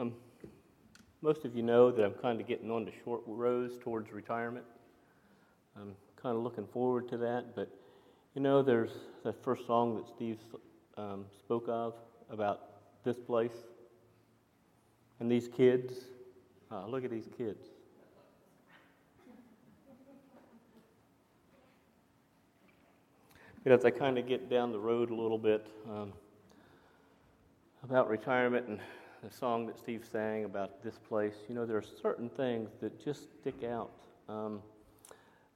Um, 0.00 0.14
most 1.20 1.44
of 1.44 1.54
you 1.54 1.62
know 1.62 1.90
that 1.90 2.02
I'm 2.02 2.14
kind 2.14 2.40
of 2.40 2.48
getting 2.48 2.70
on 2.70 2.86
the 2.86 2.92
short 3.04 3.20
rows 3.26 3.76
towards 3.82 4.10
retirement. 4.10 4.64
I'm 5.76 5.94
kind 6.16 6.34
of 6.34 6.42
looking 6.42 6.66
forward 6.66 7.06
to 7.10 7.18
that, 7.18 7.54
but 7.54 7.68
you 8.34 8.40
know, 8.40 8.62
there's 8.62 8.92
that 9.24 9.44
first 9.44 9.66
song 9.66 9.96
that 9.96 10.08
Steve 10.08 10.38
um, 10.96 11.26
spoke 11.38 11.66
of 11.68 11.96
about 12.30 12.60
this 13.04 13.18
place 13.18 13.52
and 15.18 15.30
these 15.30 15.48
kids. 15.48 15.92
Oh, 16.70 16.86
look 16.88 17.04
at 17.04 17.10
these 17.10 17.28
kids. 17.36 17.66
But 23.64 23.72
as 23.72 23.84
I 23.84 23.90
kind 23.90 24.16
of 24.16 24.26
get 24.26 24.48
down 24.48 24.72
the 24.72 24.80
road 24.80 25.10
a 25.10 25.14
little 25.14 25.36
bit 25.36 25.66
um, 25.90 26.14
about 27.84 28.08
retirement 28.08 28.66
and 28.66 28.80
the 29.22 29.30
song 29.30 29.66
that 29.66 29.78
Steve 29.78 30.04
sang 30.10 30.44
about 30.44 30.82
this 30.82 30.98
place, 30.98 31.34
you 31.48 31.54
know, 31.54 31.66
there 31.66 31.76
are 31.76 31.84
certain 32.02 32.30
things 32.30 32.70
that 32.80 33.02
just 33.04 33.34
stick 33.40 33.64
out 33.64 33.90
um, 34.28 34.60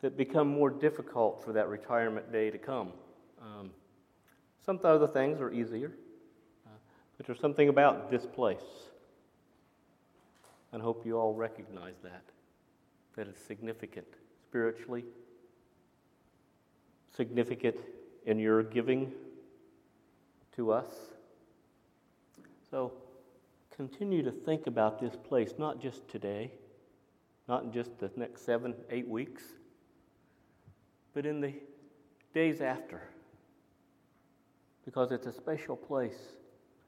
that 0.02 0.16
become 0.16 0.48
more 0.48 0.68
difficult 0.68 1.42
for 1.42 1.52
that 1.52 1.68
retirement 1.68 2.30
day 2.30 2.50
to 2.50 2.58
come. 2.58 2.92
Um, 3.40 3.70
some 4.64 4.78
other 4.84 5.06
things 5.06 5.40
are 5.40 5.50
easier, 5.50 5.92
uh, 6.66 6.70
but 7.16 7.26
there's 7.26 7.40
something 7.40 7.68
about 7.70 8.10
this 8.10 8.26
place. 8.26 8.60
And 10.72 10.82
I 10.82 10.84
hope 10.84 11.06
you 11.06 11.18
all 11.18 11.32
recognize 11.32 11.94
that, 12.02 12.24
that 13.16 13.28
it's 13.28 13.40
significant 13.40 14.06
spiritually, 14.42 15.04
significant 17.16 17.76
in 18.26 18.38
your 18.38 18.62
giving 18.62 19.12
to 20.56 20.70
us. 20.70 20.86
So 22.70 22.92
continue 23.76 24.22
to 24.22 24.30
think 24.30 24.66
about 24.66 25.00
this 25.00 25.16
place, 25.16 25.54
not 25.58 25.80
just 25.80 26.06
today, 26.08 26.52
not 27.48 27.72
just 27.72 27.98
the 27.98 28.10
next 28.16 28.44
seven, 28.44 28.74
eight 28.90 29.08
weeks, 29.08 29.42
but 31.12 31.26
in 31.26 31.40
the 31.40 31.52
days 32.32 32.60
after. 32.60 33.02
Because 34.84 35.12
it's 35.12 35.26
a 35.26 35.32
special 35.32 35.76
place. 35.76 36.18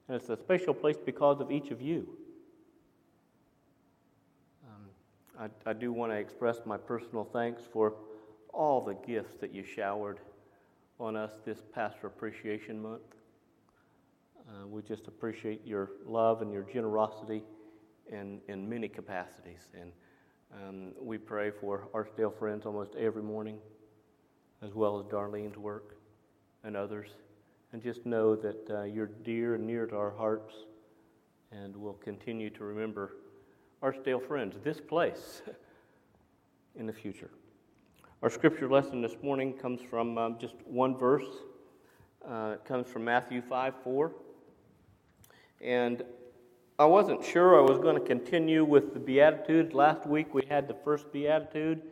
And 0.09 0.17
it's 0.17 0.29
a 0.29 0.37
special 0.37 0.75
place 0.75 0.97
because 1.05 1.41
of 1.41 1.51
each 1.51 1.71
of 1.71 1.81
you. 1.83 2.09
Um, 4.65 5.51
I, 5.67 5.71
I 5.71 5.73
do 5.73 5.93
want 5.93 6.13
to 6.13 6.17
express 6.17 6.59
my 6.65 6.77
personal 6.77 7.25
thanks 7.33 7.63
for 7.73 7.95
all 8.53 8.81
the 8.81 8.95
gifts 8.95 9.37
that 9.41 9.53
you 9.53 9.65
showered 9.65 10.21
on 11.01 11.17
us 11.17 11.33
this 11.45 11.63
Pastor 11.75 12.07
Appreciation 12.07 12.81
Month. 12.81 13.16
Uh, 14.49 14.67
we 14.67 14.81
just 14.83 15.09
appreciate 15.09 15.67
your 15.67 15.91
love 16.05 16.41
and 16.41 16.53
your 16.53 16.63
generosity 16.63 17.43
in, 18.13 18.41
in 18.47 18.69
many 18.69 18.89
capacities. 18.89 19.73
And 19.81 19.91
um, 20.55 20.93
we 21.01 21.19
pray 21.19 21.51
for 21.51 21.89
Archdale 21.93 22.31
friends 22.39 22.65
almost 22.65 22.95
every 22.95 23.23
morning, 23.23 23.59
as 24.63 24.73
well 24.73 25.01
as 25.01 25.07
Darlene's 25.07 25.59
work 25.59 25.97
and 26.63 26.77
others. 26.77 27.09
And 27.73 27.83
just 27.83 28.07
know 28.07 28.37
that 28.37 28.71
uh, 28.71 28.83
you're 28.85 29.11
dear 29.25 29.57
and 29.57 29.67
near 29.67 29.85
to 29.87 29.97
our 29.97 30.13
hearts, 30.13 30.55
and 31.51 31.77
we'll 31.77 31.95
continue 31.95 32.51
to 32.51 32.65
remember 32.65 33.17
Archdale 33.83 34.21
friends, 34.25 34.57
this 34.63 34.81
place, 34.81 35.43
in 36.77 36.87
the 36.87 36.93
future. 36.93 37.31
Our 38.23 38.31
scripture 38.31 38.69
lesson 38.69 39.03
this 39.03 39.17
morning 39.23 39.55
comes 39.55 39.81
from 39.81 40.17
um, 40.17 40.37
just 40.41 40.55
one 40.65 40.97
verse. 40.97 41.27
Uh, 42.27 42.53
it 42.55 42.65
comes 42.65 42.87
from 42.87 43.05
Matthew 43.05 43.43
5 43.43 43.75
4. 43.83 44.13
And 45.61 46.03
I 46.79 46.85
wasn't 46.85 47.25
sure 47.25 47.59
I 47.59 47.63
was 47.63 47.79
going 47.79 47.95
to 47.95 48.07
continue 48.07 48.65
with 48.65 48.93
the 48.93 49.01
Beatitudes. 49.01 49.75
Last 49.75 50.07
week 50.07 50.35
we 50.35 50.45
had 50.47 50.69
the 50.69 50.77
first 50.85 51.13
Beatitude. 51.13 51.83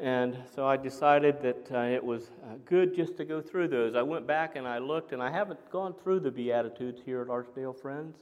And 0.00 0.36
so 0.54 0.66
I 0.66 0.76
decided 0.76 1.42
that 1.42 1.68
uh, 1.72 1.80
it 1.80 2.02
was 2.02 2.30
uh, 2.44 2.54
good 2.64 2.94
just 2.94 3.16
to 3.18 3.24
go 3.24 3.40
through 3.40 3.68
those. 3.68 3.94
I 3.94 4.02
went 4.02 4.26
back 4.26 4.56
and 4.56 4.66
I 4.66 4.78
looked, 4.78 5.12
and 5.12 5.22
I 5.22 5.30
haven't 5.30 5.70
gone 5.70 5.94
through 6.02 6.20
the 6.20 6.30
Beatitudes 6.30 7.02
here 7.04 7.20
at 7.20 7.28
Archdale 7.28 7.74
Friends. 7.74 8.16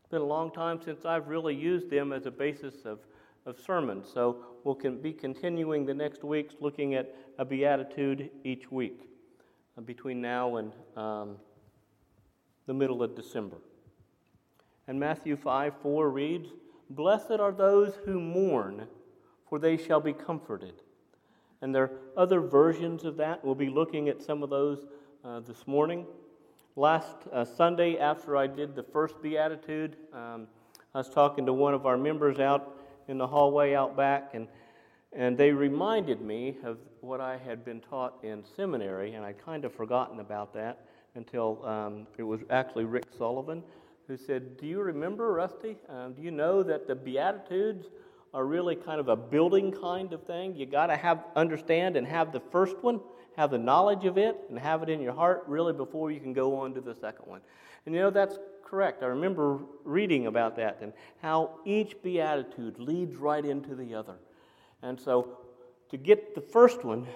It's 0.00 0.10
been 0.10 0.22
a 0.22 0.24
long 0.24 0.50
time 0.50 0.80
since 0.82 1.04
I've 1.04 1.28
really 1.28 1.54
used 1.54 1.88
them 1.90 2.12
as 2.12 2.26
a 2.26 2.30
basis 2.30 2.84
of 2.84 2.98
of 3.46 3.58
sermons. 3.58 4.06
So 4.12 4.38
we'll 4.64 4.74
be 4.74 5.12
continuing 5.12 5.84
the 5.84 5.94
next 5.94 6.24
weeks 6.24 6.54
looking 6.60 6.94
at 6.94 7.14
a 7.38 7.44
beatitude 7.44 8.30
each 8.42 8.70
week 8.70 9.08
uh, 9.76 9.82
between 9.82 10.20
now 10.20 10.56
and 10.56 10.72
um, 10.96 11.36
the 12.66 12.74
middle 12.74 13.02
of 13.02 13.14
December. 13.14 13.56
And 14.86 15.00
Matthew 15.00 15.36
5 15.36 15.74
4 15.82 16.10
reads, 16.10 16.48
Blessed 16.90 17.32
are 17.32 17.52
those 17.52 17.94
who 18.04 18.20
mourn, 18.20 18.86
for 19.48 19.58
they 19.58 19.76
shall 19.76 20.00
be 20.00 20.12
comforted. 20.12 20.74
And 21.62 21.74
there 21.74 21.84
are 21.84 21.90
other 22.16 22.40
versions 22.40 23.04
of 23.04 23.16
that. 23.16 23.44
We'll 23.44 23.54
be 23.54 23.70
looking 23.70 24.08
at 24.08 24.22
some 24.22 24.42
of 24.42 24.50
those 24.50 24.86
uh, 25.24 25.40
this 25.40 25.66
morning. 25.66 26.04
Last 26.76 27.16
uh, 27.32 27.44
Sunday, 27.44 27.98
after 27.98 28.36
I 28.36 28.46
did 28.46 28.74
the 28.74 28.82
first 28.82 29.22
Beatitude, 29.22 29.96
um, 30.12 30.46
I 30.94 30.98
was 30.98 31.08
talking 31.08 31.46
to 31.46 31.52
one 31.52 31.72
of 31.72 31.86
our 31.86 31.96
members 31.96 32.38
out 32.38 32.76
in 33.08 33.16
the 33.16 33.26
hallway 33.26 33.74
out 33.74 33.96
back, 33.96 34.30
and, 34.34 34.48
and 35.12 35.38
they 35.38 35.52
reminded 35.52 36.20
me 36.20 36.56
of 36.64 36.78
what 37.00 37.20
I 37.20 37.38
had 37.38 37.64
been 37.64 37.80
taught 37.80 38.18
in 38.22 38.44
seminary, 38.56 39.14
and 39.14 39.24
I'd 39.24 39.42
kind 39.42 39.64
of 39.64 39.72
forgotten 39.72 40.20
about 40.20 40.52
that 40.54 40.86
until 41.14 41.64
um, 41.64 42.06
it 42.18 42.24
was 42.24 42.40
actually 42.50 42.84
Rick 42.84 43.06
Sullivan 43.16 43.62
who 44.06 44.16
said, 44.16 44.56
Do 44.56 44.66
you 44.66 44.80
remember, 44.80 45.32
Rusty? 45.32 45.76
Um, 45.88 46.14
do 46.14 46.22
you 46.22 46.30
know 46.30 46.62
that 46.62 46.86
the 46.86 46.94
Beatitudes 46.94 47.86
are 48.32 48.44
really 48.44 48.76
kind 48.76 49.00
of 49.00 49.08
a 49.08 49.16
building 49.16 49.72
kind 49.72 50.12
of 50.12 50.22
thing? 50.24 50.54
You 50.56 50.66
got 50.66 50.86
to 50.86 50.96
have 50.96 51.24
understand 51.36 51.96
and 51.96 52.06
have 52.06 52.32
the 52.32 52.40
first 52.40 52.76
one, 52.82 53.00
have 53.36 53.50
the 53.50 53.58
knowledge 53.58 54.04
of 54.04 54.18
it, 54.18 54.36
and 54.48 54.58
have 54.58 54.82
it 54.82 54.88
in 54.88 55.00
your 55.00 55.14
heart 55.14 55.44
really 55.46 55.72
before 55.72 56.10
you 56.10 56.20
can 56.20 56.32
go 56.32 56.56
on 56.60 56.74
to 56.74 56.80
the 56.80 56.94
second 56.94 57.26
one. 57.26 57.40
And 57.86 57.94
you 57.94 58.00
know, 58.00 58.10
that's 58.10 58.38
correct. 58.64 59.02
I 59.02 59.06
remember 59.06 59.60
reading 59.84 60.26
about 60.26 60.56
that 60.56 60.78
and 60.80 60.92
how 61.22 61.58
each 61.64 62.02
beatitude 62.02 62.78
leads 62.78 63.16
right 63.16 63.44
into 63.44 63.74
the 63.74 63.94
other. 63.94 64.16
And 64.82 65.00
so, 65.00 65.38
to 65.90 65.96
get 65.96 66.34
the 66.34 66.40
first 66.40 66.84
one, 66.84 67.06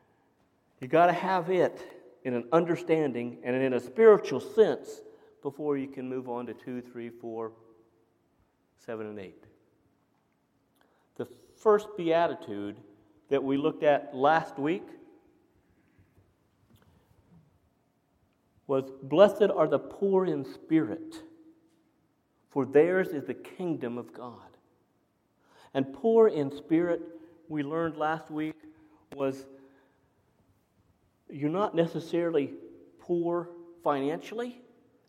you 0.80 0.88
got 0.88 1.06
to 1.06 1.12
have 1.12 1.50
it 1.50 1.80
in 2.24 2.34
an 2.34 2.44
understanding 2.52 3.38
and 3.44 3.56
in 3.56 3.74
a 3.74 3.80
spiritual 3.80 4.40
sense 4.40 5.00
before 5.42 5.76
you 5.76 5.88
can 5.88 6.08
move 6.08 6.28
on 6.28 6.46
to 6.46 6.54
two, 6.54 6.80
three, 6.80 7.10
four, 7.10 7.52
seven, 8.76 9.06
and 9.06 9.18
eight. 9.18 9.44
The 11.16 11.26
first 11.56 11.88
beatitude 11.96 12.76
that 13.28 13.42
we 13.42 13.56
looked 13.56 13.82
at 13.82 14.14
last 14.14 14.58
week 14.58 14.86
was 18.66 18.90
Blessed 19.02 19.50
are 19.54 19.66
the 19.66 19.78
poor 19.78 20.26
in 20.26 20.44
spirit, 20.44 21.22
for 22.50 22.66
theirs 22.66 23.08
is 23.08 23.24
the 23.24 23.34
kingdom 23.34 23.98
of 23.98 24.12
God. 24.12 24.34
And 25.74 25.92
poor 25.92 26.28
in 26.28 26.54
spirit, 26.54 27.00
we 27.48 27.62
learned 27.62 27.96
last 27.96 28.30
week, 28.30 28.54
was 29.14 29.46
you're 31.30 31.50
not 31.50 31.74
necessarily 31.74 32.52
poor 32.98 33.48
financially. 33.82 34.60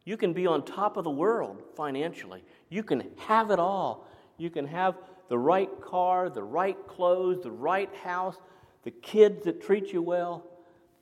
You 0.06 0.18
can 0.18 0.34
be 0.34 0.48
on 0.48 0.64
top 0.64 0.98
of 0.98 1.04
the 1.04 1.10
world 1.10 1.62
financially. 1.76 2.44
You 2.70 2.84
can 2.84 3.04
have 3.18 3.52
it 3.52 3.60
all. 3.60 4.08
You 4.38 4.50
can 4.50 4.66
have 4.68 4.96
the 5.28 5.38
right 5.38 5.70
car, 5.82 6.30
the 6.30 6.44
right 6.44 6.78
clothes, 6.88 7.44
the 7.44 7.52
right 7.52 7.94
house, 7.96 8.38
the 8.84 8.92
kids 8.92 9.46
that 9.46 9.62
treat 9.62 9.94
you 9.94 10.02
well. 10.02 10.46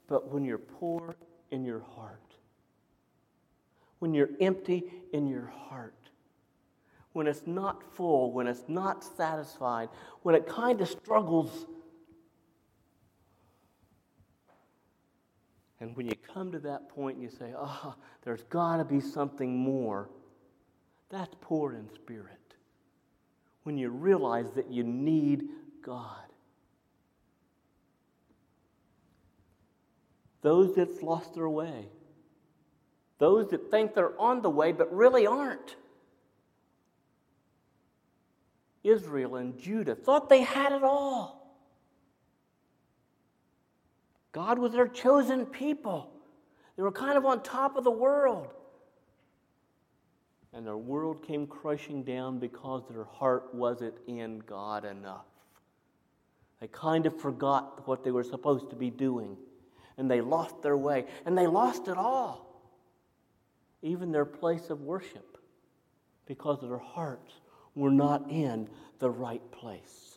But 0.07 0.31
when 0.31 0.44
you're 0.44 0.57
poor 0.57 1.16
in 1.52 1.63
your 1.63 1.81
heart, 1.96 2.22
when 4.00 4.13
you're 4.13 4.30
empty 4.40 4.84
in 5.13 5.28
your 5.28 5.47
heart, 5.47 5.94
when 7.13 7.27
it's 7.27 7.48
not 7.48 7.83
full, 7.95 8.31
when 8.31 8.45
it's 8.48 8.66
not 8.68 9.04
satisfied, 9.04 9.89
when 10.21 10.36
it 10.36 10.45
kind 10.48 10.81
of 10.81 10.88
struggles. 10.88 11.66
And 15.79 15.95
when 15.95 16.07
you 16.07 16.15
come 16.33 16.51
to 16.51 16.59
that 16.59 16.89
point 16.89 17.18
and 17.18 17.24
you 17.24 17.29
say, 17.29 17.53
oh, 17.56 17.95
there's 18.24 18.44
got 18.44 18.77
to 18.77 18.85
be 18.85 19.00
something 19.00 19.56
more, 19.56 20.09
that's 21.09 21.35
poor 21.41 21.74
in 21.74 21.89
spirit. 21.94 22.31
When 23.63 23.77
you 23.77 23.89
realize 23.89 24.51
that 24.56 24.71
you 24.71 24.83
need 24.83 25.44
God. 25.83 26.25
Those 30.41 30.75
that's 30.75 31.01
lost 31.01 31.35
their 31.35 31.50
way, 31.50 31.89
those 33.19 33.50
that 33.50 33.69
think 33.69 33.94
they're 33.94 34.19
on 34.19 34.41
the 34.41 34.50
way 34.50 34.71
but 34.71 34.94
really 34.94 35.27
aren't. 35.27 35.75
Israel 38.83 39.35
and 39.35 39.59
Judah 39.59 39.95
thought 39.95 40.30
they 40.30 40.41
had 40.41 40.71
it 40.71 40.83
all. 40.83 41.37
God 44.38 44.60
was 44.60 44.72
their 44.72 44.88
chosen 44.88 45.48
people. 45.48 46.12
They 46.75 46.84
were 46.84 46.92
kind 46.92 47.18
of 47.18 47.25
on 47.25 47.42
top 47.42 47.75
of 47.75 47.84
the 47.84 47.89
world. 47.89 48.54
and 50.54 50.66
their 50.66 50.78
world 50.78 51.25
came 51.25 51.48
crushing 51.48 52.04
down 52.04 52.38
because 52.38 52.84
their 52.88 53.04
heart 53.04 53.54
wasn't 53.54 53.95
in 54.06 54.39
God 54.39 54.86
enough. 54.86 55.25
They 56.62 56.68
kind 56.68 57.07
of 57.07 57.19
forgot 57.19 57.88
what 57.88 58.04
they 58.04 58.12
were 58.12 58.24
supposed 58.24 58.69
to 58.69 58.75
be 58.75 58.92
doing, 58.92 59.38
and 59.98 60.10
they 60.10 60.22
lost 60.22 60.62
their 60.62 60.78
way, 60.78 61.06
and 61.25 61.36
they 61.36 61.48
lost 61.48 61.88
it 61.88 61.98
all, 61.98 62.62
even 63.81 64.12
their 64.12 64.25
place 64.25 64.69
of 64.69 64.81
worship, 64.81 65.40
because 66.28 66.62
their 66.62 66.78
hearts 66.78 67.33
were 67.74 67.92
not 67.92 68.30
in 68.30 68.69
the 69.00 69.10
right 69.10 69.51
place. 69.51 70.17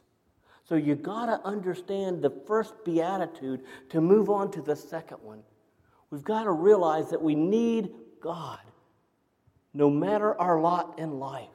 So 0.70 0.76
you 0.76 0.94
got 0.94 1.26
to 1.26 1.44
understand 1.44 2.22
the 2.22 2.30
first 2.30 2.84
beatitude 2.84 3.64
to 3.88 4.00
move 4.00 4.30
on 4.30 4.52
to 4.52 4.62
the 4.62 4.76
second 4.76 5.16
one. 5.20 5.42
We've 6.10 6.22
got 6.22 6.44
to 6.44 6.52
realize 6.52 7.10
that 7.10 7.20
we 7.20 7.34
need 7.34 7.90
God 8.20 8.60
no 9.74 9.90
matter 9.90 10.40
our 10.40 10.60
lot 10.60 10.96
in 11.00 11.18
life. 11.18 11.48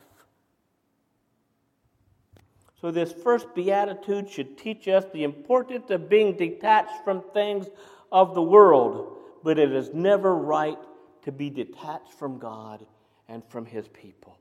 So, 2.82 2.92
this 2.92 3.14
first 3.14 3.56
beatitude 3.56 4.30
should 4.30 4.58
teach 4.58 4.90
us 4.90 5.06
the 5.14 5.24
importance 5.24 5.92
of 5.92 6.10
being 6.10 6.36
detached 6.36 7.06
from 7.06 7.24
things 7.34 7.68
of 8.12 8.36
the 8.36 8.44
world, 8.44 9.18
but 9.46 9.58
it 9.58 9.72
is 9.72 9.94
never 9.94 10.36
right 10.36 10.78
to 11.24 11.32
be 11.32 11.50
detached 11.50 12.12
from 12.20 12.38
God 12.38 12.86
and 13.30 13.42
from 13.48 13.66
His 13.66 13.88
people. 13.88 14.38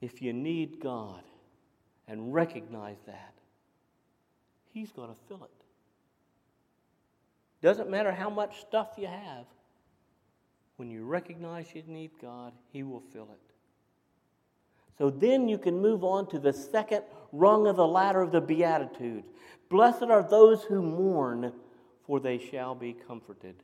If 0.00 0.20
you 0.20 0.32
need 0.32 0.80
God 0.80 1.22
and 2.06 2.32
recognize 2.32 2.98
that, 3.06 3.34
He's 4.72 4.92
going 4.92 5.08
to 5.08 5.16
fill 5.28 5.44
it. 5.44 5.50
Doesn't 7.62 7.90
matter 7.90 8.12
how 8.12 8.28
much 8.28 8.60
stuff 8.60 8.90
you 8.98 9.06
have, 9.06 9.46
when 10.76 10.90
you 10.90 11.04
recognize 11.04 11.68
you 11.74 11.82
need 11.86 12.10
God, 12.20 12.52
He 12.72 12.82
will 12.82 13.02
fill 13.12 13.30
it. 13.32 13.40
So 14.98 15.10
then 15.10 15.48
you 15.48 15.58
can 15.58 15.80
move 15.80 16.04
on 16.04 16.28
to 16.30 16.38
the 16.38 16.52
second 16.52 17.02
rung 17.32 17.66
of 17.66 17.76
the 17.76 17.86
ladder 17.86 18.22
of 18.22 18.32
the 18.32 18.40
Beatitudes. 18.40 19.28
Blessed 19.68 20.04
are 20.04 20.22
those 20.22 20.62
who 20.62 20.82
mourn, 20.82 21.52
for 22.06 22.20
they 22.20 22.38
shall 22.38 22.74
be 22.74 22.92
comforted. 22.92 23.56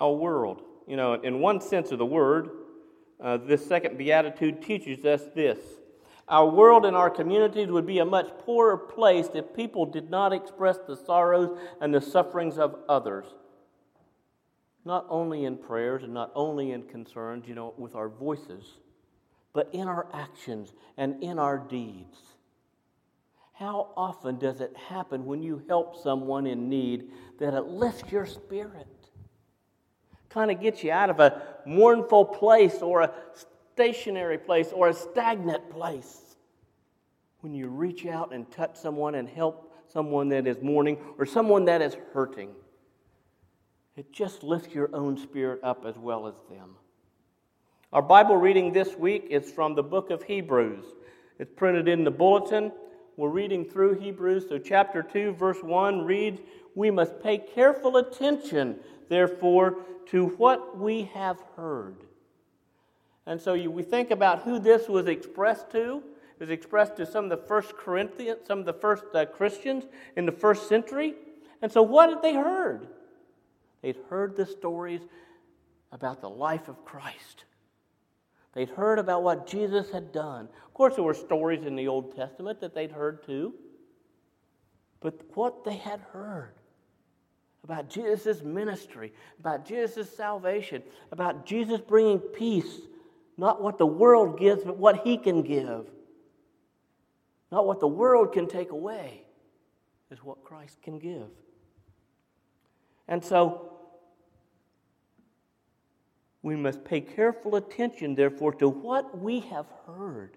Our 0.00 0.12
world, 0.12 0.62
you 0.86 0.96
know, 0.96 1.14
in 1.14 1.40
one 1.40 1.60
sense 1.60 1.90
of 1.90 1.98
the 1.98 2.06
word, 2.06 2.50
uh, 3.20 3.38
this 3.38 3.66
second 3.66 3.96
Beatitude 3.96 4.62
teaches 4.62 5.04
us 5.04 5.22
this. 5.34 5.58
Our 6.28 6.48
world 6.48 6.86
and 6.86 6.96
our 6.96 7.10
communities 7.10 7.68
would 7.68 7.86
be 7.86 7.98
a 7.98 8.04
much 8.04 8.28
poorer 8.38 8.76
place 8.76 9.28
if 9.34 9.54
people 9.54 9.86
did 9.86 10.10
not 10.10 10.32
express 10.32 10.78
the 10.86 10.96
sorrows 10.96 11.58
and 11.80 11.94
the 11.94 12.00
sufferings 12.00 12.58
of 12.58 12.76
others 12.88 13.26
not 14.84 15.06
only 15.08 15.44
in 15.44 15.56
prayers 15.56 16.02
and 16.02 16.12
not 16.12 16.30
only 16.34 16.72
in 16.72 16.82
concerns, 16.82 17.48
you 17.48 17.54
know, 17.54 17.74
with 17.76 17.94
our 17.94 18.08
voices, 18.08 18.64
but 19.52 19.68
in 19.72 19.88
our 19.88 20.06
actions 20.12 20.72
and 20.96 21.22
in 21.22 21.38
our 21.38 21.58
deeds. 21.58 22.18
How 23.52 23.92
often 23.96 24.38
does 24.38 24.60
it 24.60 24.76
happen 24.76 25.24
when 25.24 25.42
you 25.42 25.62
help 25.68 26.02
someone 26.02 26.46
in 26.46 26.68
need 26.68 27.04
that 27.38 27.54
it 27.54 27.66
lifts 27.66 28.10
your 28.10 28.26
spirit? 28.26 28.86
Kind 30.34 30.50
of 30.50 30.60
gets 30.60 30.82
you 30.82 30.90
out 30.90 31.10
of 31.10 31.20
a 31.20 31.40
mournful 31.64 32.24
place 32.24 32.82
or 32.82 33.02
a 33.02 33.12
stationary 33.72 34.36
place 34.36 34.72
or 34.72 34.88
a 34.88 34.92
stagnant 34.92 35.70
place. 35.70 36.36
When 37.38 37.54
you 37.54 37.68
reach 37.68 38.04
out 38.04 38.34
and 38.34 38.50
touch 38.50 38.74
someone 38.74 39.14
and 39.14 39.28
help 39.28 39.72
someone 39.92 40.30
that 40.30 40.48
is 40.48 40.60
mourning 40.60 40.98
or 41.18 41.24
someone 41.24 41.66
that 41.66 41.80
is 41.80 41.96
hurting. 42.12 42.50
It 43.96 44.12
just 44.12 44.42
lifts 44.42 44.74
your 44.74 44.90
own 44.92 45.16
spirit 45.16 45.60
up 45.62 45.84
as 45.86 45.96
well 45.96 46.26
as 46.26 46.34
them. 46.50 46.74
Our 47.92 48.02
Bible 48.02 48.36
reading 48.36 48.72
this 48.72 48.96
week 48.96 49.28
is 49.30 49.52
from 49.52 49.76
the 49.76 49.84
book 49.84 50.10
of 50.10 50.24
Hebrews. 50.24 50.84
It's 51.38 51.52
printed 51.54 51.86
in 51.86 52.02
the 52.02 52.10
bulletin. 52.10 52.72
We're 53.16 53.28
reading 53.28 53.64
through 53.64 54.00
Hebrews. 54.00 54.48
So, 54.48 54.58
chapter 54.58 55.00
2, 55.00 55.34
verse 55.34 55.62
1 55.62 56.04
reads 56.04 56.40
We 56.74 56.90
must 56.90 57.22
pay 57.22 57.38
careful 57.38 57.98
attention, 57.98 58.80
therefore, 59.08 59.78
to 60.06 60.26
what 60.26 60.78
we 60.78 61.04
have 61.14 61.38
heard. 61.56 61.96
And 63.26 63.40
so, 63.40 63.54
you, 63.54 63.70
we 63.70 63.82
think 63.82 64.10
about 64.10 64.42
who 64.42 64.58
this 64.58 64.88
was 64.88 65.06
expressed 65.06 65.70
to. 65.72 66.02
It 66.38 66.40
was 66.40 66.50
expressed 66.50 66.96
to 66.96 67.06
some 67.06 67.24
of 67.24 67.30
the 67.30 67.46
first 67.46 67.76
Corinthians, 67.76 68.40
some 68.46 68.58
of 68.58 68.66
the 68.66 68.72
first 68.72 69.04
uh, 69.14 69.24
Christians 69.26 69.84
in 70.16 70.26
the 70.26 70.32
first 70.32 70.68
century. 70.68 71.14
And 71.62 71.72
so, 71.72 71.82
what 71.82 72.10
had 72.10 72.22
they 72.22 72.34
heard? 72.34 72.88
They'd 73.82 73.98
heard 74.10 74.36
the 74.36 74.46
stories 74.46 75.00
about 75.92 76.20
the 76.20 76.28
life 76.28 76.68
of 76.68 76.84
Christ. 76.84 77.44
They'd 78.52 78.70
heard 78.70 78.98
about 78.98 79.22
what 79.22 79.46
Jesus 79.46 79.90
had 79.90 80.12
done. 80.12 80.48
Of 80.66 80.74
course, 80.74 80.94
there 80.94 81.04
were 81.04 81.14
stories 81.14 81.64
in 81.64 81.76
the 81.76 81.88
Old 81.88 82.14
Testament 82.14 82.60
that 82.60 82.74
they'd 82.74 82.92
heard 82.92 83.24
too. 83.24 83.54
But 85.00 85.20
what 85.34 85.64
they 85.64 85.76
had 85.76 86.00
heard 86.12 86.54
about 87.64 87.88
Jesus' 87.88 88.42
ministry, 88.42 89.12
about 89.40 89.66
Jesus' 89.66 90.14
salvation, 90.14 90.82
about 91.10 91.46
Jesus 91.46 91.80
bringing 91.80 92.18
peace, 92.18 92.80
not 93.38 93.62
what 93.62 93.78
the 93.78 93.86
world 93.86 94.38
gives, 94.38 94.62
but 94.62 94.76
what 94.76 95.00
he 95.02 95.16
can 95.16 95.42
give, 95.42 95.90
not 97.50 97.66
what 97.66 97.80
the 97.80 97.88
world 97.88 98.32
can 98.32 98.46
take 98.46 98.70
away, 98.70 99.22
is 100.10 100.22
what 100.22 100.44
Christ 100.44 100.76
can 100.82 100.98
give. 100.98 101.28
And 103.08 103.24
so, 103.24 103.70
we 106.42 106.56
must 106.56 106.84
pay 106.84 107.00
careful 107.00 107.56
attention, 107.56 108.14
therefore, 108.14 108.52
to 108.56 108.68
what 108.68 109.18
we 109.18 109.40
have 109.40 109.66
heard 109.86 110.36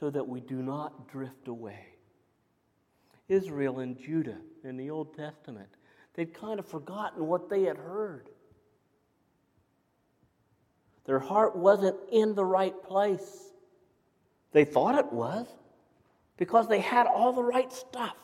so 0.00 0.08
that 0.08 0.26
we 0.26 0.40
do 0.40 0.62
not 0.62 1.08
drift 1.08 1.48
away. 1.48 1.86
Israel 3.28 3.80
and 3.80 3.98
Judah 3.98 4.38
in 4.64 4.76
the 4.76 4.90
Old 4.90 5.14
Testament, 5.14 5.68
they'd 6.16 6.34
kind 6.34 6.58
of 6.58 6.66
forgotten 6.66 7.26
what 7.26 7.48
they 7.48 7.62
had 7.62 7.76
heard. 7.76 8.28
Their 11.04 11.20
heart 11.20 11.54
wasn't 11.54 11.96
in 12.10 12.34
the 12.34 12.44
right 12.44 12.74
place. 12.82 13.50
They 14.52 14.64
thought 14.64 14.98
it 14.98 15.12
was 15.12 15.46
because 16.36 16.68
they 16.68 16.80
had 16.80 17.06
all 17.06 17.32
the 17.32 17.44
right 17.44 17.72
stuff. 17.72 18.16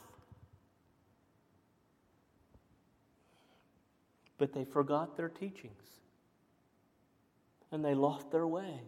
But 4.38 4.52
they 4.52 4.64
forgot 4.64 5.16
their 5.16 5.28
teachings 5.28 5.72
and 7.70 7.84
they 7.84 7.94
lost 7.94 8.30
their 8.32 8.46
way. 8.46 8.80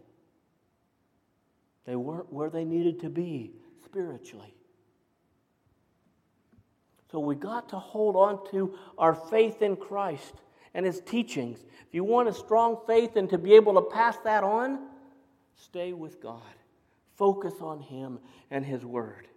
They 1.84 1.94
weren't 1.94 2.32
where 2.32 2.50
they 2.50 2.64
needed 2.64 3.00
to 3.00 3.11
be 3.11 3.52
spiritually. 3.84 4.54
So 7.14 7.21
we 7.21 7.37
got 7.37 7.68
to 7.68 7.78
hold 7.78 8.16
on 8.16 8.44
to 8.50 8.75
our 8.99 9.14
faith 9.14 9.62
in 9.62 9.76
Christ 9.76 10.35
and 10.75 10.85
his 10.85 10.99
teachings. 10.99 11.61
If 11.87 11.94
you 11.94 12.02
want 12.02 12.28
a 12.28 12.33
strong 12.35 12.78
faith 12.88 13.14
and 13.14 13.30
to 13.30 13.38
be 13.38 13.54
able 13.54 13.75
to 13.75 13.83
pass 13.83 14.16
that 14.25 14.42
on, 14.42 14.80
stay 15.54 15.92
with 15.92 16.21
God. 16.21 16.42
Focus 17.14 17.54
on 17.61 17.78
him 17.78 18.18
and 18.50 18.66
his 18.66 18.85
word. 18.85 19.28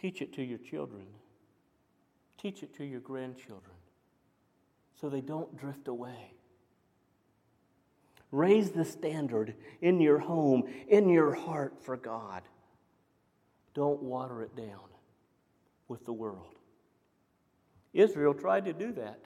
Teach 0.00 0.20
it 0.20 0.32
to 0.32 0.42
your 0.42 0.58
children. 0.58 1.06
Teach 2.36 2.64
it 2.64 2.74
to 2.78 2.84
your 2.84 2.98
grandchildren 2.98 3.76
so 5.00 5.08
they 5.08 5.20
don't 5.20 5.56
drift 5.56 5.86
away. 5.86 6.32
Raise 8.32 8.70
the 8.70 8.84
standard 8.84 9.54
in 9.80 10.00
your 10.00 10.18
home, 10.18 10.64
in 10.88 11.08
your 11.08 11.32
heart 11.32 11.74
for 11.80 11.96
God. 11.96 12.42
Don't 13.78 14.02
water 14.02 14.42
it 14.42 14.56
down 14.56 14.90
with 15.86 16.04
the 16.04 16.12
world. 16.12 16.56
Israel 17.92 18.34
tried 18.34 18.64
to 18.64 18.72
do 18.72 18.90
that, 18.94 19.20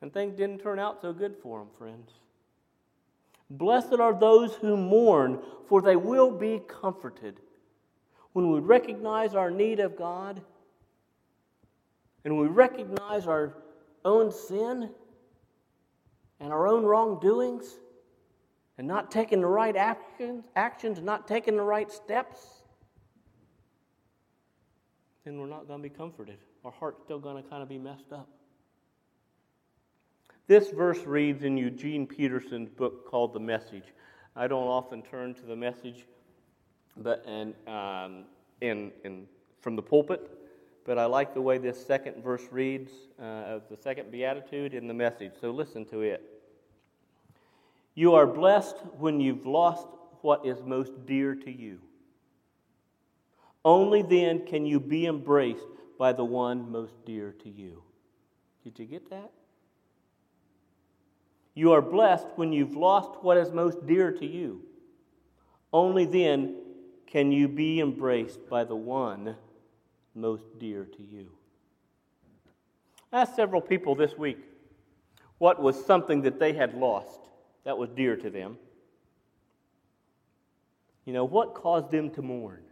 and 0.00 0.14
things 0.14 0.36
didn't 0.36 0.60
turn 0.60 0.78
out 0.78 1.02
so 1.02 1.12
good 1.12 1.34
for 1.42 1.58
them, 1.58 1.66
friends. 1.76 2.12
Blessed 3.50 3.94
are 3.94 4.16
those 4.16 4.54
who 4.54 4.76
mourn, 4.76 5.40
for 5.66 5.82
they 5.82 5.96
will 5.96 6.30
be 6.30 6.60
comforted. 6.68 7.40
When 8.32 8.48
we 8.48 8.60
recognize 8.60 9.34
our 9.34 9.50
need 9.50 9.80
of 9.80 9.96
God, 9.96 10.40
and 12.24 12.38
we 12.38 12.46
recognize 12.46 13.26
our 13.26 13.56
own 14.04 14.30
sin 14.30 14.88
and 16.38 16.52
our 16.52 16.68
own 16.68 16.84
wrongdoings 16.84 17.74
and 18.78 18.86
not 18.86 19.10
taking 19.10 19.40
the 19.40 19.48
right 19.48 19.74
actions, 19.74 20.44
actions 20.54 21.00
not 21.00 21.26
taking 21.26 21.56
the 21.56 21.62
right 21.64 21.90
steps, 21.90 22.61
then 25.24 25.38
we're 25.38 25.46
not 25.46 25.68
going 25.68 25.82
to 25.82 25.88
be 25.88 25.94
comforted. 25.94 26.38
Our 26.64 26.72
heart's 26.72 27.02
still 27.02 27.18
going 27.18 27.42
to 27.42 27.48
kind 27.48 27.62
of 27.62 27.68
be 27.68 27.78
messed 27.78 28.12
up. 28.12 28.28
This 30.48 30.70
verse 30.70 31.00
reads 31.06 31.44
in 31.44 31.56
Eugene 31.56 32.06
Peterson's 32.06 32.68
book 32.68 33.08
called 33.08 33.32
The 33.32 33.40
Message. 33.40 33.94
I 34.34 34.48
don't 34.48 34.66
often 34.66 35.02
turn 35.02 35.34
to 35.34 35.42
the 35.42 35.54
message, 35.54 36.06
but 36.96 37.24
and 37.26 37.54
um, 37.68 38.24
in 38.60 38.90
in 39.04 39.26
from 39.60 39.76
the 39.76 39.82
pulpit, 39.82 40.30
but 40.84 40.98
I 40.98 41.04
like 41.04 41.34
the 41.34 41.40
way 41.40 41.58
this 41.58 41.84
second 41.84 42.22
verse 42.22 42.42
reads 42.50 42.90
uh, 43.20 43.24
of 43.24 43.62
the 43.70 43.76
second 43.76 44.10
beatitude 44.10 44.74
in 44.74 44.88
the 44.88 44.94
message. 44.94 45.32
So 45.40 45.50
listen 45.50 45.84
to 45.86 46.00
it. 46.00 46.22
You 47.94 48.14
are 48.14 48.26
blessed 48.26 48.76
when 48.98 49.20
you've 49.20 49.46
lost 49.46 49.86
what 50.22 50.44
is 50.46 50.62
most 50.64 51.06
dear 51.06 51.34
to 51.34 51.50
you. 51.50 51.78
Only 53.64 54.02
then 54.02 54.44
can 54.44 54.66
you 54.66 54.80
be 54.80 55.06
embraced 55.06 55.66
by 55.98 56.12
the 56.12 56.24
one 56.24 56.70
most 56.70 56.94
dear 57.04 57.32
to 57.42 57.48
you. 57.48 57.82
Did 58.64 58.78
you 58.78 58.86
get 58.86 59.10
that? 59.10 59.30
You 61.54 61.72
are 61.72 61.82
blessed 61.82 62.26
when 62.36 62.52
you've 62.52 62.74
lost 62.74 63.22
what 63.22 63.36
is 63.36 63.52
most 63.52 63.86
dear 63.86 64.10
to 64.10 64.26
you. 64.26 64.62
Only 65.72 66.04
then 66.04 66.56
can 67.06 67.30
you 67.30 67.46
be 67.46 67.80
embraced 67.80 68.48
by 68.48 68.64
the 68.64 68.74
one 68.74 69.36
most 70.14 70.44
dear 70.58 70.84
to 70.84 71.02
you. 71.02 71.28
I 73.12 73.22
asked 73.22 73.36
several 73.36 73.60
people 73.60 73.94
this 73.94 74.16
week 74.16 74.38
what 75.38 75.60
was 75.60 75.84
something 75.84 76.22
that 76.22 76.38
they 76.38 76.52
had 76.52 76.74
lost 76.74 77.20
that 77.64 77.76
was 77.76 77.90
dear 77.90 78.16
to 78.16 78.30
them. 78.30 78.58
You 81.04 81.12
know, 81.12 81.24
what 81.24 81.54
caused 81.54 81.90
them 81.90 82.10
to 82.10 82.22
mourn? 82.22 82.62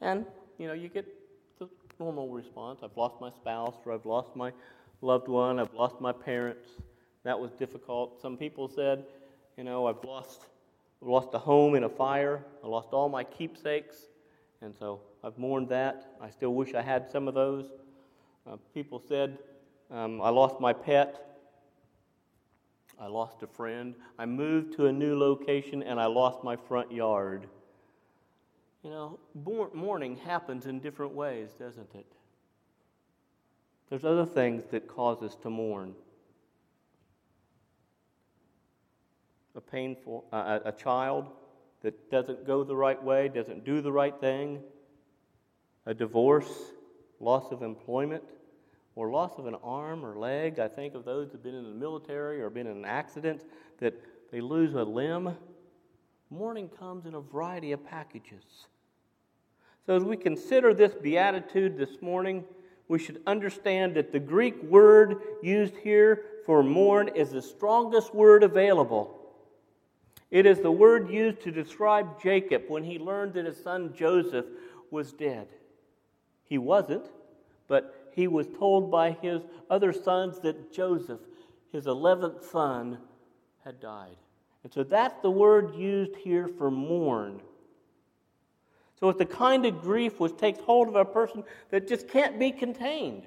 And, 0.00 0.24
you 0.58 0.66
know, 0.66 0.74
you 0.74 0.88
get 0.88 1.06
the 1.58 1.68
normal 1.98 2.28
response 2.28 2.80
I've 2.82 2.96
lost 2.96 3.20
my 3.20 3.30
spouse, 3.30 3.74
or 3.84 3.92
I've 3.92 4.06
lost 4.06 4.36
my 4.36 4.52
loved 5.00 5.28
one, 5.28 5.58
I've 5.58 5.74
lost 5.74 6.00
my 6.00 6.12
parents. 6.12 6.68
That 7.24 7.38
was 7.38 7.52
difficult. 7.52 8.20
Some 8.20 8.36
people 8.36 8.68
said, 8.68 9.04
you 9.56 9.64
know, 9.64 9.86
I've 9.86 10.02
lost, 10.04 10.42
lost 11.00 11.28
a 11.34 11.38
home 11.38 11.74
in 11.74 11.84
a 11.84 11.88
fire, 11.88 12.44
I 12.62 12.68
lost 12.68 12.88
all 12.92 13.08
my 13.08 13.24
keepsakes, 13.24 13.96
and 14.60 14.74
so 14.74 15.00
I've 15.22 15.36
mourned 15.38 15.68
that. 15.70 16.16
I 16.20 16.30
still 16.30 16.54
wish 16.54 16.74
I 16.74 16.82
had 16.82 17.10
some 17.10 17.28
of 17.28 17.34
those. 17.34 17.66
Uh, 18.46 18.56
people 18.72 19.02
said, 19.08 19.38
um, 19.90 20.20
I 20.20 20.30
lost 20.30 20.60
my 20.60 20.72
pet. 20.72 21.24
I 23.00 23.06
lost 23.06 23.42
a 23.42 23.46
friend. 23.46 23.94
I 24.18 24.26
moved 24.26 24.74
to 24.76 24.86
a 24.86 24.92
new 24.92 25.18
location 25.18 25.82
and 25.82 26.00
I 26.00 26.06
lost 26.06 26.42
my 26.42 26.56
front 26.56 26.90
yard. 26.92 27.46
You 28.82 28.90
know, 28.90 29.18
mourning 29.74 30.16
happens 30.16 30.66
in 30.66 30.80
different 30.80 31.12
ways, 31.12 31.50
doesn't 31.58 31.94
it? 31.94 32.06
There's 33.90 34.04
other 34.04 34.26
things 34.26 34.64
that 34.70 34.86
cause 34.86 35.22
us 35.22 35.34
to 35.42 35.50
mourn. 35.50 35.94
A 39.56 39.60
painful, 39.60 40.26
uh, 40.32 40.60
a 40.64 40.72
child 40.72 41.30
that 41.82 42.10
doesn't 42.10 42.46
go 42.46 42.62
the 42.64 42.76
right 42.76 43.02
way, 43.02 43.28
doesn't 43.28 43.64
do 43.64 43.80
the 43.80 43.90
right 43.90 44.18
thing, 44.20 44.60
a 45.86 45.94
divorce, 45.94 46.50
loss 47.18 47.50
of 47.50 47.62
employment, 47.62 48.22
or 48.94 49.10
loss 49.10 49.38
of 49.38 49.46
an 49.46 49.56
arm 49.62 50.04
or 50.04 50.16
leg. 50.16 50.58
I 50.58 50.68
think 50.68 50.94
of 50.94 51.04
those 51.04 51.30
who've 51.30 51.42
been 51.42 51.54
in 51.54 51.64
the 51.64 51.70
military 51.70 52.40
or 52.40 52.50
been 52.50 52.66
in 52.66 52.76
an 52.76 52.84
accident 52.84 53.44
that 53.78 53.94
they 54.30 54.40
lose 54.40 54.74
a 54.74 54.84
limb. 54.84 55.36
Mourning 56.30 56.68
comes 56.68 57.06
in 57.06 57.14
a 57.14 57.20
variety 57.20 57.72
of 57.72 57.84
packages. 57.86 58.66
So, 59.86 59.96
as 59.96 60.04
we 60.04 60.16
consider 60.16 60.74
this 60.74 60.94
beatitude 60.94 61.78
this 61.78 62.02
morning, 62.02 62.44
we 62.88 62.98
should 62.98 63.22
understand 63.26 63.94
that 63.94 64.12
the 64.12 64.20
Greek 64.20 64.62
word 64.62 65.22
used 65.42 65.76
here 65.76 66.24
for 66.44 66.62
mourn 66.62 67.08
is 67.08 67.30
the 67.30 67.42
strongest 67.42 68.14
word 68.14 68.42
available. 68.42 69.14
It 70.30 70.44
is 70.44 70.60
the 70.60 70.70
word 70.70 71.10
used 71.10 71.40
to 71.42 71.50
describe 71.50 72.20
Jacob 72.22 72.64
when 72.68 72.84
he 72.84 72.98
learned 72.98 73.34
that 73.34 73.46
his 73.46 73.62
son 73.62 73.94
Joseph 73.94 74.46
was 74.90 75.12
dead. 75.12 75.48
He 76.44 76.58
wasn't, 76.58 77.06
but 77.66 78.10
he 78.14 78.26
was 78.26 78.46
told 78.58 78.90
by 78.90 79.12
his 79.12 79.42
other 79.70 79.92
sons 79.92 80.40
that 80.40 80.72
Joseph, 80.72 81.20
his 81.72 81.86
11th 81.86 82.44
son, 82.44 82.98
had 83.64 83.80
died. 83.80 84.16
And 84.64 84.72
so 84.72 84.82
that's 84.82 85.20
the 85.22 85.30
word 85.30 85.74
used 85.74 86.16
here 86.16 86.48
for 86.48 86.70
mourn. 86.70 87.40
So 88.98 89.08
it's 89.08 89.18
the 89.18 89.26
kind 89.26 89.64
of 89.64 89.80
grief 89.80 90.18
which 90.18 90.36
takes 90.36 90.58
hold 90.60 90.88
of 90.88 90.96
a 90.96 91.04
person 91.04 91.44
that 91.70 91.86
just 91.86 92.08
can't 92.08 92.38
be 92.38 92.50
contained. 92.50 93.22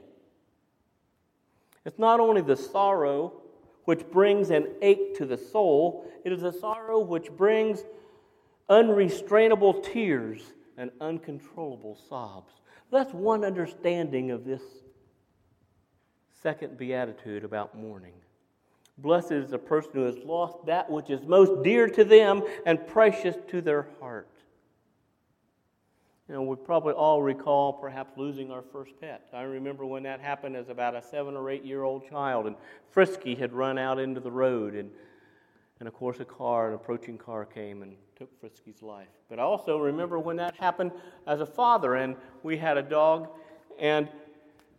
It's 1.85 1.97
not 1.97 2.19
only 2.19 2.41
the 2.41 2.57
sorrow 2.57 3.33
which 3.85 4.05
brings 4.11 4.49
an 4.49 4.67
ache 4.81 5.15
to 5.17 5.25
the 5.25 5.37
soul, 5.37 6.05
it 6.23 6.31
is 6.31 6.43
a 6.43 6.51
sorrow 6.51 6.99
which 6.99 7.31
brings 7.31 7.83
unrestrainable 8.69 9.81
tears 9.81 10.41
and 10.77 10.91
uncontrollable 10.99 11.97
sobs. 12.09 12.53
That's 12.91 13.13
one 13.13 13.45
understanding 13.45 14.31
of 14.31 14.45
this 14.45 14.61
second 16.41 16.77
beatitude 16.77 17.43
about 17.43 17.77
mourning. 17.77 18.13
Blessed 19.01 19.31
is 19.31 19.49
the 19.49 19.57
person 19.57 19.91
who 19.93 20.03
has 20.03 20.17
lost 20.17 20.65
that 20.67 20.89
which 20.89 21.09
is 21.09 21.21
most 21.25 21.63
dear 21.63 21.89
to 21.89 22.03
them 22.03 22.43
and 22.65 22.85
precious 22.87 23.35
to 23.47 23.59
their 23.59 23.87
heart. 23.99 24.27
You 26.27 26.35
know, 26.35 26.43
we 26.43 26.55
probably 26.55 26.93
all 26.93 27.21
recall 27.21 27.73
perhaps 27.73 28.15
losing 28.15 28.51
our 28.51 28.61
first 28.61 28.91
pet. 29.01 29.27
I 29.33 29.41
remember 29.41 29.85
when 29.85 30.03
that 30.03 30.21
happened 30.21 30.55
as 30.55 30.69
about 30.69 30.95
a 30.95 31.01
seven 31.01 31.35
or 31.35 31.49
eight 31.49 31.65
year 31.65 31.83
old 31.83 32.07
child, 32.07 32.45
and 32.45 32.55
Frisky 32.91 33.35
had 33.35 33.51
run 33.53 33.77
out 33.77 33.99
into 33.99 34.21
the 34.21 34.31
road, 34.31 34.75
and, 34.75 34.91
and 35.79 35.87
of 35.87 35.95
course, 35.95 36.19
a 36.19 36.25
car, 36.25 36.69
an 36.69 36.75
approaching 36.75 37.17
car 37.17 37.43
came 37.43 37.81
and 37.81 37.95
took 38.15 38.29
Frisky's 38.39 38.83
life. 38.83 39.09
But 39.29 39.39
I 39.39 39.43
also 39.43 39.79
remember 39.79 40.19
when 40.19 40.37
that 40.37 40.55
happened 40.55 40.91
as 41.25 41.41
a 41.41 41.45
father, 41.45 41.95
and 41.95 42.15
we 42.43 42.55
had 42.55 42.77
a 42.77 42.83
dog, 42.83 43.27
and 43.79 44.07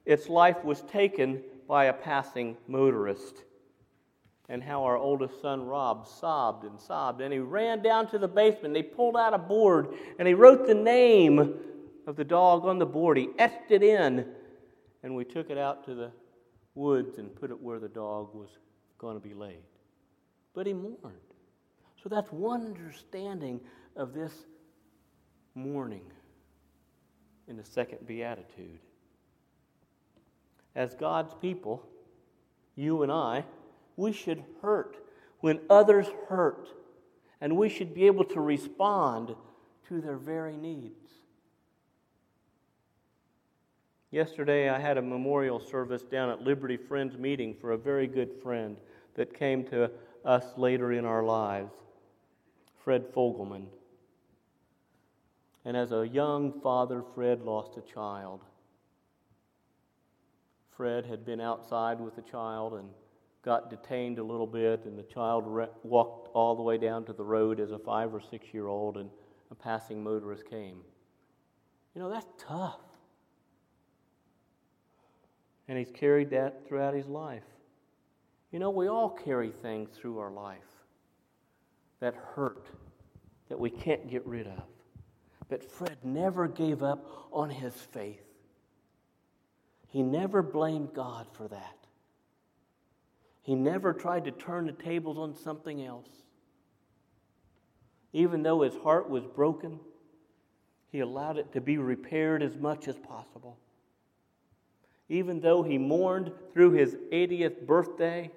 its 0.06 0.28
life 0.28 0.64
was 0.64 0.80
taken 0.82 1.42
by 1.66 1.86
a 1.86 1.92
passing 1.92 2.56
motorist 2.68 3.42
and 4.52 4.62
how 4.62 4.84
our 4.84 4.98
oldest 4.98 5.40
son 5.40 5.64
Rob 5.64 6.06
sobbed 6.06 6.64
and 6.64 6.78
sobbed. 6.78 7.22
And 7.22 7.32
he 7.32 7.38
ran 7.38 7.82
down 7.82 8.06
to 8.08 8.18
the 8.18 8.28
basement. 8.28 8.74
They 8.74 8.82
pulled 8.82 9.16
out 9.16 9.32
a 9.32 9.38
board 9.38 9.94
and 10.18 10.28
he 10.28 10.34
wrote 10.34 10.66
the 10.66 10.74
name 10.74 11.54
of 12.06 12.16
the 12.16 12.24
dog 12.24 12.66
on 12.66 12.78
the 12.78 12.84
board. 12.84 13.16
He 13.16 13.30
etched 13.38 13.70
it 13.70 13.82
in. 13.82 14.26
And 15.02 15.16
we 15.16 15.24
took 15.24 15.48
it 15.48 15.56
out 15.56 15.86
to 15.86 15.94
the 15.94 16.12
woods 16.74 17.16
and 17.16 17.34
put 17.34 17.50
it 17.50 17.58
where 17.58 17.80
the 17.80 17.88
dog 17.88 18.34
was 18.34 18.50
going 18.98 19.18
to 19.18 19.26
be 19.26 19.32
laid. 19.32 19.64
But 20.52 20.66
he 20.66 20.74
mourned. 20.74 20.98
So 22.02 22.10
that's 22.10 22.30
one 22.30 22.66
understanding 22.66 23.58
of 23.96 24.12
this 24.12 24.34
mourning 25.54 26.04
in 27.48 27.56
the 27.56 27.64
second 27.64 28.06
beatitude. 28.06 28.80
As 30.74 30.94
God's 30.94 31.32
people, 31.40 31.82
you 32.76 33.02
and 33.02 33.10
I, 33.10 33.44
we 33.96 34.12
should 34.12 34.44
hurt 34.60 34.96
when 35.40 35.60
others 35.68 36.06
hurt, 36.28 36.68
and 37.40 37.56
we 37.56 37.68
should 37.68 37.94
be 37.94 38.06
able 38.06 38.24
to 38.24 38.40
respond 38.40 39.34
to 39.88 40.00
their 40.00 40.16
very 40.16 40.56
needs. 40.56 41.10
Yesterday, 44.10 44.68
I 44.68 44.78
had 44.78 44.98
a 44.98 45.02
memorial 45.02 45.58
service 45.58 46.02
down 46.02 46.30
at 46.30 46.42
Liberty 46.42 46.76
Friends 46.76 47.16
meeting 47.16 47.54
for 47.60 47.72
a 47.72 47.78
very 47.78 48.06
good 48.06 48.30
friend 48.42 48.76
that 49.14 49.34
came 49.34 49.64
to 49.64 49.90
us 50.24 50.44
later 50.56 50.92
in 50.92 51.04
our 51.04 51.24
lives, 51.24 51.72
Fred 52.84 53.12
Fogelman. 53.12 53.66
And 55.64 55.76
as 55.76 55.92
a 55.92 56.06
young 56.06 56.60
father, 56.60 57.02
Fred 57.14 57.42
lost 57.42 57.76
a 57.76 57.80
child. 57.80 58.40
Fred 60.76 61.06
had 61.06 61.24
been 61.24 61.40
outside 61.40 62.00
with 62.00 62.16
the 62.16 62.22
child 62.22 62.74
and 62.74 62.88
got 63.44 63.70
detained 63.70 64.18
a 64.18 64.22
little 64.22 64.46
bit, 64.46 64.84
and 64.84 64.98
the 64.98 65.02
child 65.02 65.44
re- 65.46 65.66
walked 65.82 66.28
all 66.32 66.54
the 66.54 66.62
way 66.62 66.78
down 66.78 67.04
to 67.06 67.12
the 67.12 67.24
road 67.24 67.58
as 67.60 67.72
a 67.72 67.78
five 67.78 68.14
or 68.14 68.20
six 68.20 68.46
year 68.52 68.68
old, 68.68 68.96
and 68.96 69.10
a 69.50 69.54
passing 69.54 70.02
motorist 70.02 70.48
came. 70.48 70.78
You 71.94 72.00
know, 72.00 72.08
that's 72.08 72.32
tough. 72.38 72.80
And 75.68 75.76
he's 75.78 75.90
carried 75.90 76.30
that 76.30 76.66
throughout 76.66 76.94
his 76.94 77.06
life. 77.06 77.44
You 78.50 78.58
know, 78.58 78.70
we 78.70 78.88
all 78.88 79.10
carry 79.10 79.50
things 79.50 79.88
through 79.94 80.18
our 80.18 80.30
life 80.30 80.58
that 82.00 82.14
hurt, 82.14 82.66
that 83.48 83.58
we 83.58 83.70
can't 83.70 84.10
get 84.10 84.26
rid 84.26 84.46
of. 84.46 84.62
But 85.48 85.64
Fred 85.64 85.98
never 86.02 86.48
gave 86.48 86.82
up 86.82 87.28
on 87.32 87.50
his 87.50 87.74
faith. 87.74 88.24
He 89.88 90.02
never 90.02 90.42
blamed 90.42 90.94
God 90.94 91.26
for 91.32 91.48
that. 91.48 91.81
He 93.42 93.54
never 93.54 93.92
tried 93.92 94.24
to 94.24 94.30
turn 94.30 94.66
the 94.66 94.72
tables 94.72 95.18
on 95.18 95.34
something 95.34 95.84
else. 95.84 96.08
Even 98.12 98.42
though 98.42 98.62
his 98.62 98.76
heart 98.76 99.10
was 99.10 99.24
broken, 99.24 99.80
he 100.90 101.00
allowed 101.00 101.38
it 101.38 101.52
to 101.52 101.60
be 101.60 101.78
repaired 101.78 102.42
as 102.42 102.56
much 102.56 102.86
as 102.86 102.96
possible. 102.98 103.58
Even 105.08 105.40
though 105.40 105.62
he 105.62 105.76
mourned 105.76 106.30
through 106.52 106.72
his 106.72 106.94
80th 107.10 107.66
birthday, 107.66 108.30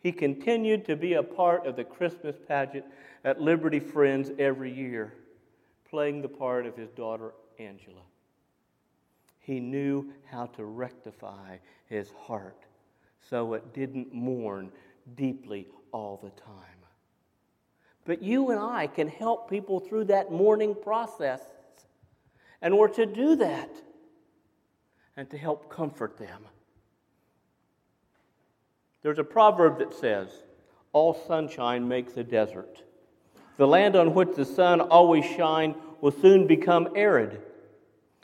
he 0.00 0.12
continued 0.12 0.84
to 0.86 0.96
be 0.96 1.14
a 1.14 1.22
part 1.22 1.66
of 1.66 1.76
the 1.76 1.84
Christmas 1.84 2.36
pageant 2.46 2.86
at 3.24 3.40
Liberty 3.40 3.80
Friends 3.80 4.30
every 4.38 4.72
year, 4.72 5.12
playing 5.90 6.22
the 6.22 6.28
part 6.28 6.64
of 6.64 6.76
his 6.76 6.90
daughter 6.90 7.34
Angela. 7.58 8.02
He 9.40 9.60
knew 9.60 10.12
how 10.30 10.46
to 10.46 10.64
rectify 10.64 11.58
his 11.86 12.12
heart 12.12 12.67
so 13.28 13.54
it 13.54 13.74
didn't 13.74 14.12
mourn 14.12 14.70
deeply 15.16 15.66
all 15.92 16.18
the 16.22 16.30
time. 16.40 16.64
But 18.04 18.22
you 18.22 18.50
and 18.50 18.58
I 18.58 18.86
can 18.86 19.06
help 19.06 19.50
people 19.50 19.80
through 19.80 20.04
that 20.04 20.32
mourning 20.32 20.74
process. 20.74 21.42
And 22.62 22.78
we're 22.78 22.88
to 22.88 23.04
do 23.04 23.36
that 23.36 23.70
and 25.16 25.28
to 25.30 25.36
help 25.36 25.70
comfort 25.70 26.16
them. 26.16 26.46
There's 29.02 29.18
a 29.18 29.24
proverb 29.24 29.78
that 29.78 29.92
says, 29.92 30.28
All 30.92 31.14
sunshine 31.26 31.86
makes 31.86 32.16
a 32.16 32.24
desert. 32.24 32.82
The 33.58 33.66
land 33.66 33.94
on 33.94 34.14
which 34.14 34.36
the 34.36 34.44
sun 34.44 34.80
always 34.80 35.24
shines 35.24 35.76
will 36.00 36.12
soon 36.12 36.46
become 36.46 36.88
arid, 36.94 37.42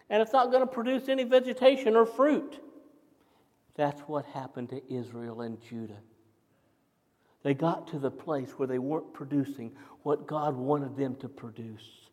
and 0.09 0.23
it's 0.23 0.33
not 0.33 0.51
going 0.51 0.61
to 0.61 0.67
produce 0.67 1.09
any 1.09 1.25
vegetation 1.25 1.97
or 1.97 2.07
fruit. 2.07 2.64
That's 3.75 4.01
what 4.03 4.25
happened 4.27 4.71
to 4.71 4.83
Israel 4.93 5.41
and 5.41 5.61
Judah. 5.61 6.01
They 7.43 7.55
got 7.55 7.89
to 7.89 7.99
the 7.99 8.11
place 8.11 8.53
where 8.53 8.69
they 8.69 8.79
weren't 8.79 9.13
producing 9.13 9.73
what 10.03 10.27
God 10.27 10.57
wanted 10.57 10.97
them 10.97 11.17
to 11.17 11.29
produce. 11.29 12.09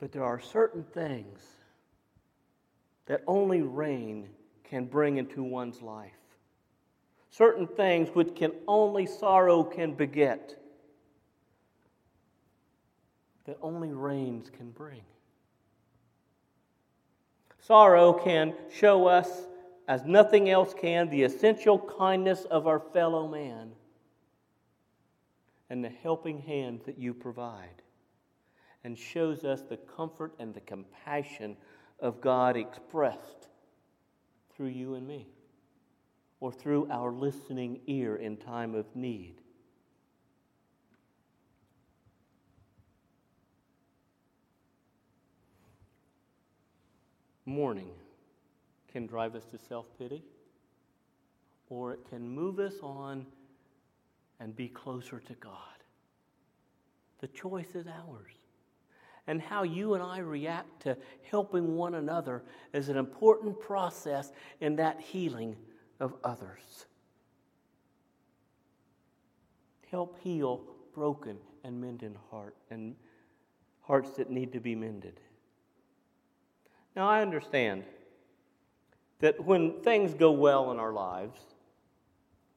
But 0.00 0.10
there 0.10 0.24
are 0.24 0.40
certain 0.40 0.82
things 0.82 1.40
that 3.06 3.22
only 3.26 3.62
rain 3.62 4.28
can 4.64 4.86
bring 4.86 5.18
into 5.18 5.42
one's 5.42 5.82
life. 5.82 6.10
Certain 7.30 7.66
things 7.66 8.08
which 8.10 8.34
can 8.34 8.52
only 8.66 9.06
sorrow 9.06 9.62
can 9.62 9.94
beget. 9.94 10.56
That 13.46 13.58
only 13.60 13.92
rains 13.92 14.50
can 14.50 14.70
bring. 14.70 15.02
Sorrow 17.66 18.12
can 18.12 18.54
show 18.70 19.06
us, 19.06 19.28
as 19.88 20.04
nothing 20.04 20.50
else 20.50 20.74
can, 20.74 21.08
the 21.08 21.22
essential 21.22 21.78
kindness 21.78 22.44
of 22.44 22.66
our 22.66 22.78
fellow 22.78 23.26
man 23.26 23.72
and 25.70 25.82
the 25.82 25.88
helping 25.88 26.42
hand 26.42 26.82
that 26.84 26.98
you 26.98 27.14
provide, 27.14 27.82
and 28.84 28.98
shows 28.98 29.44
us 29.44 29.62
the 29.62 29.78
comfort 29.78 30.34
and 30.38 30.52
the 30.52 30.60
compassion 30.60 31.56
of 32.00 32.20
God 32.20 32.54
expressed 32.56 33.48
through 34.54 34.68
you 34.68 34.94
and 34.94 35.08
me, 35.08 35.26
or 36.40 36.52
through 36.52 36.86
our 36.90 37.12
listening 37.12 37.80
ear 37.86 38.16
in 38.16 38.36
time 38.36 38.74
of 38.74 38.84
need. 38.94 39.40
Mourning 47.46 47.90
can 48.90 49.06
drive 49.06 49.34
us 49.34 49.44
to 49.50 49.58
self 49.58 49.86
pity, 49.98 50.24
or 51.68 51.92
it 51.92 52.00
can 52.08 52.28
move 52.28 52.58
us 52.58 52.74
on 52.82 53.26
and 54.40 54.54
be 54.54 54.68
closer 54.68 55.20
to 55.20 55.34
God. 55.34 55.52
The 57.20 57.28
choice 57.28 57.74
is 57.74 57.86
ours. 57.86 58.32
And 59.26 59.40
how 59.40 59.62
you 59.62 59.94
and 59.94 60.02
I 60.02 60.18
react 60.18 60.82
to 60.82 60.98
helping 61.30 61.76
one 61.76 61.94
another 61.94 62.42
is 62.74 62.90
an 62.90 62.98
important 62.98 63.58
process 63.58 64.32
in 64.60 64.76
that 64.76 65.00
healing 65.00 65.56
of 65.98 66.14
others. 66.22 66.86
Help 69.90 70.18
heal 70.20 70.60
broken 70.94 71.38
and 71.62 71.80
mended 71.80 72.16
heart 72.30 72.54
and 72.70 72.94
hearts 73.80 74.10
that 74.16 74.30
need 74.30 74.52
to 74.52 74.60
be 74.60 74.74
mended. 74.74 75.20
Now, 76.96 77.08
I 77.08 77.22
understand 77.22 77.84
that 79.20 79.44
when 79.44 79.80
things 79.80 80.14
go 80.14 80.30
well 80.32 80.70
in 80.70 80.78
our 80.78 80.92
lives, 80.92 81.40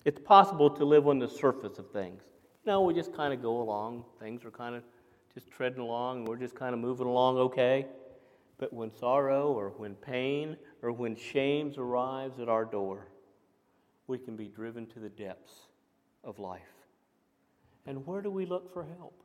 it's 0.05 0.19
possible 0.19 0.69
to 0.69 0.85
live 0.85 1.07
on 1.07 1.19
the 1.19 1.27
surface 1.27 1.79
of 1.79 1.89
things. 1.91 2.21
You 2.65 2.71
know, 2.71 2.81
we 2.81 2.93
just 2.93 3.13
kind 3.13 3.33
of 3.33 3.41
go 3.41 3.61
along, 3.61 4.05
things 4.19 4.45
are 4.45 4.51
kind 4.51 4.75
of 4.75 4.83
just 5.33 5.49
treading 5.49 5.79
along, 5.79 6.19
and 6.19 6.27
we're 6.27 6.37
just 6.37 6.55
kind 6.55 6.73
of 6.73 6.79
moving 6.79 7.07
along 7.07 7.37
okay. 7.37 7.87
But 8.57 8.73
when 8.73 8.91
sorrow 8.91 9.51
or 9.51 9.69
when 9.77 9.95
pain 9.95 10.57
or 10.81 10.91
when 10.91 11.15
shame 11.15 11.73
arrives 11.77 12.39
at 12.39 12.49
our 12.49 12.65
door, 12.65 13.07
we 14.07 14.17
can 14.17 14.35
be 14.35 14.47
driven 14.47 14.87
to 14.87 14.99
the 14.99 15.09
depths 15.09 15.53
of 16.23 16.39
life. 16.39 16.61
And 17.85 18.05
where 18.05 18.21
do 18.21 18.29
we 18.29 18.45
look 18.45 18.73
for 18.73 18.85
help? 18.97 19.23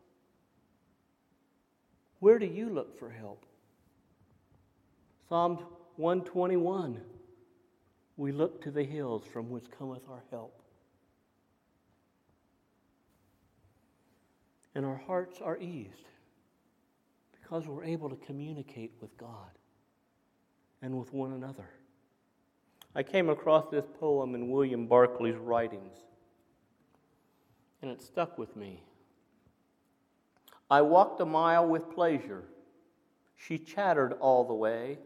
Where 2.20 2.38
do 2.38 2.46
you 2.46 2.68
look 2.68 2.98
for 2.98 3.11
help? 3.11 3.44
Psalm 5.33 5.61
121 5.97 7.01
We 8.18 8.33
look 8.33 8.61
to 8.64 8.71
the 8.71 8.85
hills 8.85 9.25
from 9.25 9.49
which 9.49 9.64
cometh 9.79 10.03
our 10.11 10.23
help. 10.31 10.62
And 14.75 14.85
our 14.85 15.01
hearts 15.07 15.38
are 15.40 15.57
eased 15.57 16.05
because 17.33 17.66
we're 17.66 17.83
able 17.83 18.11
to 18.11 18.16
communicate 18.16 18.92
with 19.01 19.16
God 19.16 19.49
and 20.83 20.99
with 20.99 21.14
one 21.14 21.33
another. 21.33 21.71
I 22.95 23.03
came 23.03 23.31
across 23.31 23.71
this 23.71 23.87
poem 23.99 24.35
in 24.35 24.51
William 24.51 24.87
Barclay's 24.87 25.38
writings, 25.38 25.97
and 27.81 27.90
it 27.90 28.03
stuck 28.03 28.37
with 28.37 28.55
me. 28.55 28.83
I 30.71 30.83
walked 30.83 31.23
a 31.23 31.25
mile 31.25 31.66
with 31.66 31.90
pleasure. 31.90 32.45
She 33.35 33.57
chattered 33.57 34.12
all 34.21 34.45
the 34.45 34.53
way 34.53 34.99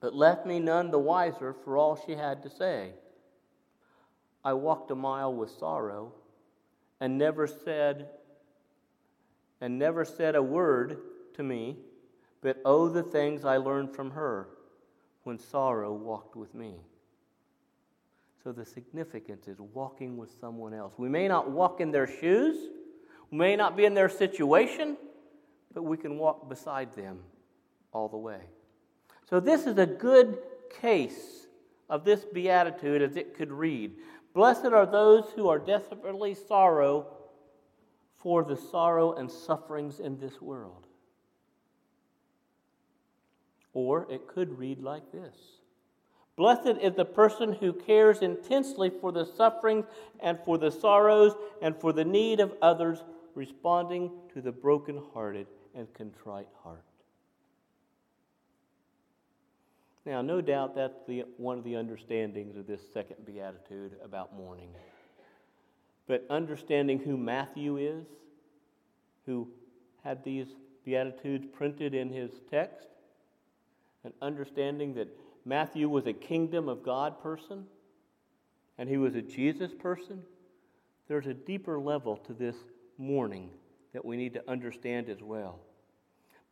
but 0.00 0.14
left 0.14 0.46
me 0.46 0.60
none 0.60 0.90
the 0.90 0.98
wiser 0.98 1.54
for 1.64 1.76
all 1.76 1.96
she 2.06 2.12
had 2.12 2.42
to 2.42 2.50
say. 2.50 2.92
I 4.44 4.52
walked 4.52 4.90
a 4.90 4.94
mile 4.94 5.34
with 5.34 5.50
sorrow 5.50 6.12
and 7.00 7.18
never 7.18 7.46
said 7.46 8.08
and 9.60 9.78
never 9.78 10.04
said 10.04 10.36
a 10.36 10.42
word 10.42 10.98
to 11.34 11.42
me, 11.42 11.76
but 12.40 12.58
oh 12.64 12.88
the 12.88 13.02
things 13.02 13.44
I 13.44 13.56
learned 13.56 13.94
from 13.94 14.12
her 14.12 14.48
when 15.24 15.38
sorrow 15.38 15.92
walked 15.92 16.36
with 16.36 16.54
me. 16.54 16.76
So 18.44 18.52
the 18.52 18.64
significance 18.64 19.48
is 19.48 19.58
walking 19.58 20.16
with 20.16 20.30
someone 20.40 20.72
else. 20.72 20.94
We 20.96 21.08
may 21.08 21.26
not 21.26 21.50
walk 21.50 21.80
in 21.80 21.90
their 21.90 22.06
shoes, 22.06 22.56
we 23.30 23.38
may 23.38 23.56
not 23.56 23.76
be 23.76 23.84
in 23.84 23.94
their 23.94 24.08
situation, 24.08 24.96
but 25.74 25.82
we 25.82 25.96
can 25.96 26.18
walk 26.18 26.48
beside 26.48 26.94
them 26.94 27.18
all 27.92 28.08
the 28.08 28.16
way. 28.16 28.40
So, 29.28 29.40
this 29.40 29.66
is 29.66 29.76
a 29.76 29.86
good 29.86 30.38
case 30.80 31.46
of 31.90 32.04
this 32.04 32.24
beatitude 32.24 33.02
as 33.02 33.16
it 33.16 33.36
could 33.36 33.52
read 33.52 33.92
Blessed 34.34 34.66
are 34.66 34.86
those 34.86 35.24
who 35.34 35.48
are 35.48 35.58
desperately 35.58 36.34
sorrow 36.34 37.06
for 38.16 38.44
the 38.44 38.56
sorrow 38.56 39.14
and 39.14 39.30
sufferings 39.30 40.00
in 40.00 40.18
this 40.18 40.40
world. 40.40 40.86
Or 43.72 44.06
it 44.10 44.28
could 44.28 44.58
read 44.58 44.80
like 44.80 45.12
this 45.12 45.36
Blessed 46.36 46.78
is 46.80 46.94
the 46.94 47.04
person 47.04 47.52
who 47.52 47.72
cares 47.72 48.20
intensely 48.20 48.90
for 48.90 49.12
the 49.12 49.26
sufferings 49.26 49.86
and 50.20 50.38
for 50.44 50.56
the 50.56 50.70
sorrows 50.70 51.34
and 51.60 51.76
for 51.76 51.92
the 51.92 52.04
need 52.04 52.40
of 52.40 52.54
others, 52.62 53.02
responding 53.34 54.10
to 54.32 54.40
the 54.40 54.52
broken-hearted 54.52 55.48
and 55.74 55.92
contrite 55.94 56.48
heart. 56.62 56.87
Now, 60.08 60.22
no 60.22 60.40
doubt 60.40 60.74
that's 60.74 61.02
the, 61.06 61.24
one 61.36 61.58
of 61.58 61.64
the 61.64 61.76
understandings 61.76 62.56
of 62.56 62.66
this 62.66 62.80
second 62.94 63.26
beatitude 63.26 63.92
about 64.02 64.34
mourning. 64.34 64.70
But 66.06 66.24
understanding 66.30 66.98
who 66.98 67.18
Matthew 67.18 67.76
is, 67.76 68.06
who 69.26 69.48
had 70.02 70.24
these 70.24 70.46
beatitudes 70.82 71.46
printed 71.52 71.92
in 71.92 72.08
his 72.08 72.30
text, 72.50 72.88
and 74.02 74.14
understanding 74.22 74.94
that 74.94 75.14
Matthew 75.44 75.90
was 75.90 76.06
a 76.06 76.14
kingdom 76.14 76.70
of 76.70 76.82
God 76.82 77.22
person 77.22 77.66
and 78.78 78.88
he 78.88 78.96
was 78.96 79.14
a 79.14 79.20
Jesus 79.20 79.72
person, 79.74 80.22
there's 81.06 81.26
a 81.26 81.34
deeper 81.34 81.78
level 81.78 82.16
to 82.16 82.32
this 82.32 82.56
mourning 82.96 83.50
that 83.92 84.06
we 84.06 84.16
need 84.16 84.32
to 84.32 84.50
understand 84.50 85.10
as 85.10 85.22
well. 85.22 85.58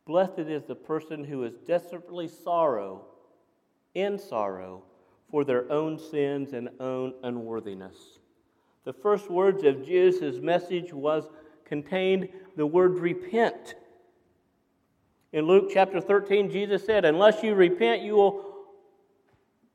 Blessed 0.05 0.37
is 0.37 0.65
the 0.65 0.75
person 0.75 1.23
who 1.23 1.43
is 1.43 1.55
desperately 1.65 2.27
sorrow 2.27 3.05
in 3.97 4.19
sorrow 4.19 4.83
for 5.29 5.43
their 5.43 5.69
own 5.71 5.97
sins 5.97 6.53
and 6.53 6.69
own 6.79 7.13
unworthiness. 7.23 8.19
The 8.85 8.93
first 8.93 9.29
words 9.29 9.63
of 9.63 9.85
Jesus' 9.85 10.39
message 10.39 10.93
was 10.93 11.29
contained 11.65 12.29
the 12.55 12.65
word 12.65 12.99
repent. 12.99 13.75
In 15.33 15.45
Luke 15.45 15.69
chapter 15.73 15.99
13, 15.99 16.49
Jesus 16.49 16.85
said, 16.85 17.03
Unless 17.03 17.43
you 17.43 17.55
repent, 17.55 18.03
you 18.03 18.15
will 18.15 18.45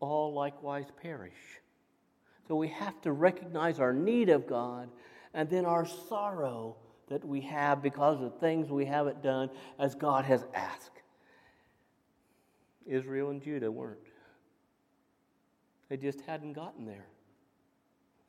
all 0.00 0.32
likewise 0.32 0.86
perish. 1.02 1.32
So 2.48 2.56
we 2.56 2.68
have 2.68 3.00
to 3.02 3.12
recognize 3.12 3.80
our 3.80 3.92
need 3.92 4.28
of 4.30 4.46
God 4.46 4.88
and 5.34 5.50
then 5.50 5.66
our 5.66 5.86
sorrow 6.08 6.76
that 7.08 7.24
we 7.24 7.40
have 7.42 7.82
because 7.82 8.22
of 8.22 8.38
things 8.38 8.70
we 8.70 8.86
haven't 8.86 9.22
done 9.22 9.50
as 9.78 9.94
God 9.94 10.24
has 10.24 10.44
asked. 10.54 11.02
Israel 12.86 13.30
and 13.30 13.42
Judah 13.42 13.70
weren't. 13.70 13.98
They 15.92 15.98
just 15.98 16.22
hadn't 16.22 16.54
gotten 16.54 16.86
there. 16.86 17.04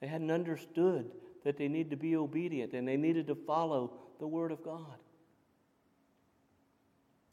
They 0.01 0.07
hadn't 0.07 0.31
understood 0.31 1.09
that 1.45 1.55
they 1.55 1.69
needed 1.69 1.91
to 1.91 1.95
be 1.95 2.17
obedient 2.17 2.73
and 2.73 2.85
they 2.85 2.97
needed 2.97 3.25
to 3.27 3.35
follow 3.35 3.93
the 4.19 4.27
Word 4.27 4.51
of 4.51 4.61
God. 4.65 4.97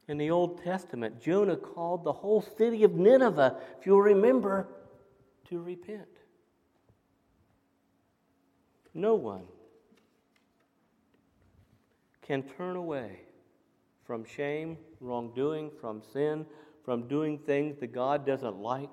In 0.07 0.19
the 0.19 0.31
Old 0.31 0.63
Testament, 0.63 1.21
Jonah 1.21 1.57
called 1.57 2.05
the 2.05 2.13
whole 2.13 2.43
city 2.43 2.85
of 2.85 2.95
Nineveh, 2.95 3.57
if 3.81 3.85
you'll 3.85 4.03
remember, 4.03 4.69
to 5.49 5.61
repent. 5.61 6.07
No 8.95 9.17
one 9.17 9.43
can 12.23 12.45
turn 12.45 12.77
away 12.77 13.23
from 14.05 14.25
shame, 14.25 14.79
wrongdoing, 15.01 15.73
from 15.81 16.01
sin, 16.13 16.47
from 16.85 17.09
doing 17.09 17.37
things 17.37 17.79
that 17.81 17.93
God 17.93 18.25
doesn't 18.25 18.59
like, 18.59 18.91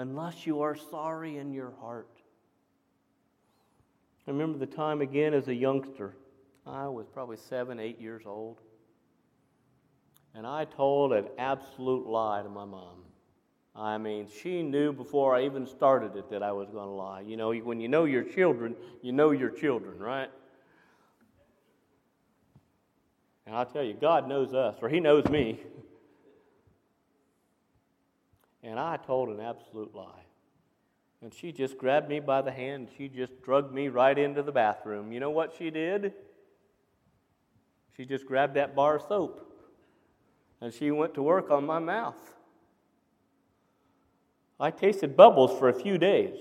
unless 0.00 0.46
you 0.46 0.62
are 0.62 0.74
sorry 0.74 1.36
in 1.36 1.52
your 1.52 1.72
heart. 1.80 2.08
I 4.26 4.30
remember 4.30 4.58
the 4.58 4.66
time 4.66 5.02
again 5.02 5.34
as 5.34 5.48
a 5.48 5.54
youngster. 5.54 6.16
I 6.66 6.88
was 6.88 7.06
probably 7.06 7.36
seven, 7.36 7.78
eight 7.78 8.00
years 8.00 8.22
old. 8.24 8.60
And 10.34 10.46
I 10.46 10.64
told 10.64 11.12
an 11.12 11.26
absolute 11.38 12.06
lie 12.06 12.42
to 12.42 12.48
my 12.48 12.64
mom. 12.64 13.02
I 13.76 13.98
mean, 13.98 14.26
she 14.42 14.62
knew 14.62 14.92
before 14.92 15.36
I 15.36 15.44
even 15.44 15.66
started 15.66 16.16
it 16.16 16.30
that 16.30 16.42
I 16.42 16.52
was 16.52 16.70
going 16.70 16.86
to 16.86 16.92
lie. 16.92 17.20
You 17.20 17.36
know, 17.36 17.52
when 17.52 17.78
you 17.78 17.88
know 17.88 18.04
your 18.04 18.22
children, 18.22 18.76
you 19.02 19.12
know 19.12 19.32
your 19.32 19.50
children, 19.50 19.98
right? 19.98 20.30
And 23.44 23.54
I'll 23.54 23.66
tell 23.66 23.84
you, 23.84 23.94
God 23.94 24.28
knows 24.28 24.54
us, 24.54 24.76
or 24.80 24.88
He 24.88 25.00
knows 25.00 25.26
me. 25.26 25.60
And 28.62 28.78
I 28.78 28.96
told 28.96 29.28
an 29.30 29.40
absolute 29.40 29.94
lie. 29.94 30.24
And 31.22 31.32
she 31.34 31.52
just 31.52 31.76
grabbed 31.76 32.08
me 32.08 32.20
by 32.20 32.42
the 32.42 32.50
hand 32.50 32.88
and 32.88 32.96
she 32.96 33.08
just 33.08 33.42
drugged 33.42 33.74
me 33.74 33.88
right 33.88 34.16
into 34.16 34.42
the 34.42 34.52
bathroom. 34.52 35.12
You 35.12 35.20
know 35.20 35.30
what 35.30 35.54
she 35.58 35.70
did? 35.70 36.14
She 37.96 38.06
just 38.06 38.26
grabbed 38.26 38.54
that 38.54 38.74
bar 38.74 38.96
of 38.96 39.02
soap 39.02 39.46
and 40.60 40.72
she 40.72 40.90
went 40.90 41.14
to 41.14 41.22
work 41.22 41.50
on 41.50 41.64
my 41.64 41.78
mouth. 41.78 42.18
I 44.58 44.70
tasted 44.70 45.16
bubbles 45.16 45.58
for 45.58 45.68
a 45.68 45.74
few 45.74 45.96
days, 45.96 46.36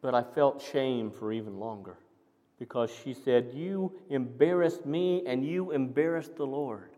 but 0.00 0.14
I 0.14 0.22
felt 0.22 0.62
shame 0.62 1.10
for 1.10 1.32
even 1.32 1.58
longer 1.58 1.98
because 2.58 2.90
she 3.04 3.12
said, 3.12 3.50
You 3.52 3.92
embarrassed 4.08 4.86
me 4.86 5.24
and 5.26 5.44
you 5.44 5.72
embarrassed 5.72 6.36
the 6.36 6.46
Lord. 6.46 6.90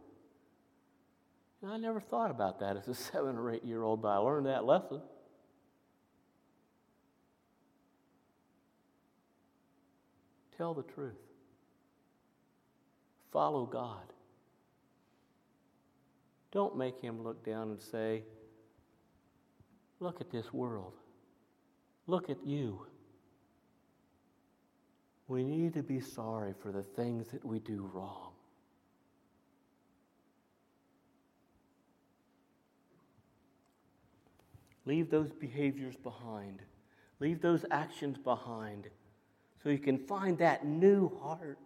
And 1.63 1.71
I 1.73 1.77
never 1.77 2.01
thought 2.01 2.31
about 2.31 2.61
that 2.61 2.77
as 2.77 2.89
a 2.89 2.95
seven 3.13 3.37
or 3.37 3.51
eight 3.51 3.65
year 3.65 3.83
old, 3.83 4.03
but 4.03 4.09
I 4.09 4.17
learned 4.19 4.47
that 4.47 4.65
lesson. 4.65 5.01
Tell 10.57 10.75
the 10.75 10.83
truth. 10.83 11.15
Follow 13.33 13.65
God. 13.67 14.13
Don't 16.51 16.77
make 16.77 17.01
him 17.01 17.23
look 17.23 17.45
down 17.45 17.71
and 17.71 17.81
say, 17.81 18.25
Look 20.01 20.21
at 20.21 20.31
this 20.31 20.53
world. 20.53 20.95
Look 22.07 22.31
at 22.31 22.45
you. 22.45 22.87
We 25.27 25.43
need 25.43 25.75
to 25.75 25.83
be 25.83 26.01
sorry 26.01 26.55
for 26.63 26.73
the 26.73 26.83
things 26.83 27.29
that 27.33 27.45
we 27.45 27.59
do 27.59 27.91
wrong. 27.93 28.28
Leave 34.89 35.11
those 35.11 35.31
behaviors 35.31 35.97
behind. 35.97 36.63
Leave 37.21 37.43
those 37.43 37.63
actions 37.71 38.17
behind 38.17 38.89
so 39.63 39.69
you 39.69 39.79
can 39.79 39.99
find 39.99 40.39
that 40.39 40.65
new 40.65 41.15
heart, 41.19 41.59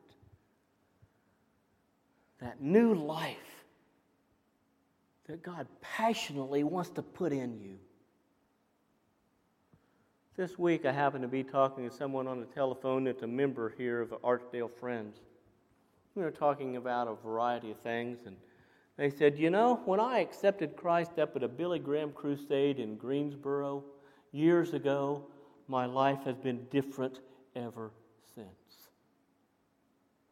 that 2.40 2.60
new 2.60 2.94
life 2.94 3.36
that 5.28 5.40
God 5.40 5.68
passionately 5.80 6.64
wants 6.64 6.90
to 6.90 7.02
put 7.02 7.32
in 7.32 7.60
you. 7.60 7.78
This 10.36 10.58
week, 10.58 10.84
I 10.84 10.90
happened 10.90 11.22
to 11.22 11.28
be 11.28 11.44
talking 11.44 11.88
to 11.88 11.94
someone 11.94 12.26
on 12.26 12.40
the 12.40 12.46
telephone 12.46 13.04
that's 13.04 13.22
a 13.22 13.28
member 13.28 13.72
here 13.78 14.00
of 14.00 14.10
the 14.10 14.16
Archdale 14.16 14.70
Friends. 14.80 15.18
We 16.16 16.24
were 16.24 16.32
talking 16.32 16.76
about 16.76 17.06
a 17.06 17.14
variety 17.14 17.70
of 17.70 17.78
things, 17.78 18.18
and 18.26 18.36
they 19.02 19.10
said, 19.10 19.36
You 19.36 19.50
know, 19.50 19.80
when 19.84 19.98
I 19.98 20.20
accepted 20.20 20.76
Christ 20.76 21.18
up 21.18 21.34
at 21.34 21.42
a 21.42 21.48
Billy 21.48 21.80
Graham 21.80 22.12
crusade 22.12 22.78
in 22.78 22.94
Greensboro 22.94 23.82
years 24.30 24.74
ago, 24.74 25.26
my 25.66 25.86
life 25.86 26.20
has 26.24 26.36
been 26.36 26.64
different 26.70 27.18
ever 27.56 27.90
since. 28.36 28.46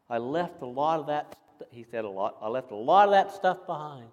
I 0.09 0.19
left 0.19 0.61
a 0.61 0.65
lot 0.65 1.01
of 1.01 1.07
that, 1.07 1.35
he 1.69 1.83
said 1.83 2.05
a 2.05 2.09
lot, 2.09 2.37
I 2.41 2.47
left 2.47 2.71
a 2.71 2.75
lot 2.75 3.09
of 3.09 3.11
that 3.11 3.35
stuff 3.35 3.65
behind, 3.65 4.07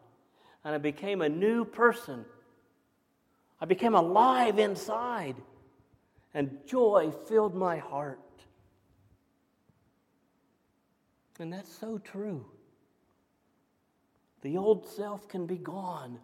and 0.64 0.74
I 0.74 0.78
became 0.78 1.22
a 1.22 1.28
new 1.28 1.64
person. 1.64 2.24
I 3.60 3.64
became 3.64 3.94
alive 3.94 4.58
inside, 4.58 5.36
and 6.34 6.58
joy 6.66 7.12
filled 7.28 7.54
my 7.54 7.76
heart. 7.76 8.18
And 11.38 11.52
that's 11.52 11.72
so 11.72 11.98
true. 11.98 12.44
The 14.42 14.56
old 14.56 14.88
self 14.88 15.28
can 15.28 15.46
be 15.46 15.56
gone 15.56 16.18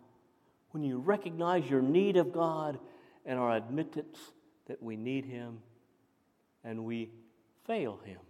when 0.71 0.83
you 0.83 0.99
recognize 0.99 1.69
your 1.69 1.83
need 1.83 2.17
of 2.17 2.33
God 2.33 2.79
and 3.25 3.39
our 3.39 3.57
admittance 3.57 4.19
that 4.67 4.83
we 4.83 4.97
need 4.97 5.25
Him 5.25 5.59
and 6.63 6.85
we 6.85 7.11
fail 7.67 8.01
Him. 8.05 8.21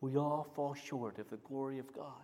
We 0.00 0.16
all 0.16 0.46
fall 0.54 0.74
short 0.74 1.18
of 1.18 1.28
the 1.30 1.36
glory 1.36 1.78
of 1.78 1.92
God. 1.92 2.14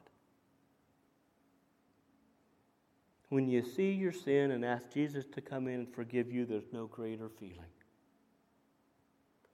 When 3.28 3.48
you 3.48 3.62
see 3.62 3.90
your 3.90 4.12
sin 4.12 4.52
and 4.52 4.64
ask 4.64 4.92
Jesus 4.92 5.24
to 5.34 5.40
come 5.40 5.66
in 5.66 5.74
and 5.74 5.94
forgive 5.94 6.30
you, 6.32 6.46
there's 6.46 6.72
no 6.72 6.86
greater 6.86 7.28
feeling. 7.28 7.72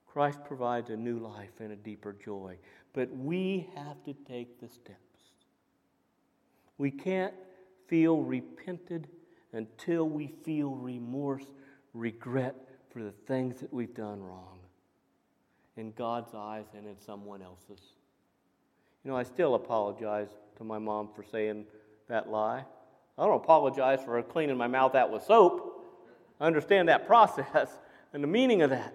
Christ 0.05 0.43
provides 0.45 0.91
a 0.91 0.95
new 0.95 1.17
life 1.17 1.59
and 1.59 1.71
a 1.71 1.75
deeper 1.75 2.13
joy, 2.13 2.57
but 2.93 3.09
we 3.15 3.67
have 3.75 4.03
to 4.03 4.13
take 4.13 4.59
the 4.59 4.69
steps. 4.69 5.12
We 6.77 6.91
can't 6.91 7.33
feel 7.87 8.21
repented 8.21 9.07
until 9.51 10.09
we 10.09 10.27
feel 10.43 10.71
remorse, 10.71 11.45
regret 11.93 12.55
for 12.91 13.03
the 13.03 13.11
things 13.27 13.59
that 13.59 13.71
we've 13.73 13.93
done 13.93 14.21
wrong 14.21 14.59
in 15.77 15.91
God's 15.91 16.33
eyes 16.33 16.65
and 16.75 16.87
in 16.87 16.99
someone 16.99 17.41
else's. 17.41 17.81
You 19.03 19.11
know, 19.11 19.17
I 19.17 19.23
still 19.23 19.55
apologize 19.55 20.29
to 20.57 20.63
my 20.63 20.79
mom 20.79 21.09
for 21.15 21.23
saying 21.23 21.65
that 22.07 22.29
lie. 22.29 22.63
I 23.17 23.25
don't 23.25 23.35
apologize 23.35 23.99
for 24.03 24.21
cleaning 24.23 24.57
my 24.57 24.67
mouth 24.67 24.95
out 24.95 25.11
with 25.11 25.23
soap. 25.23 25.85
I 26.39 26.45
understand 26.45 26.89
that 26.89 27.07
process 27.07 27.69
and 28.13 28.23
the 28.23 28.27
meaning 28.27 28.61
of 28.61 28.69
that. 28.69 28.93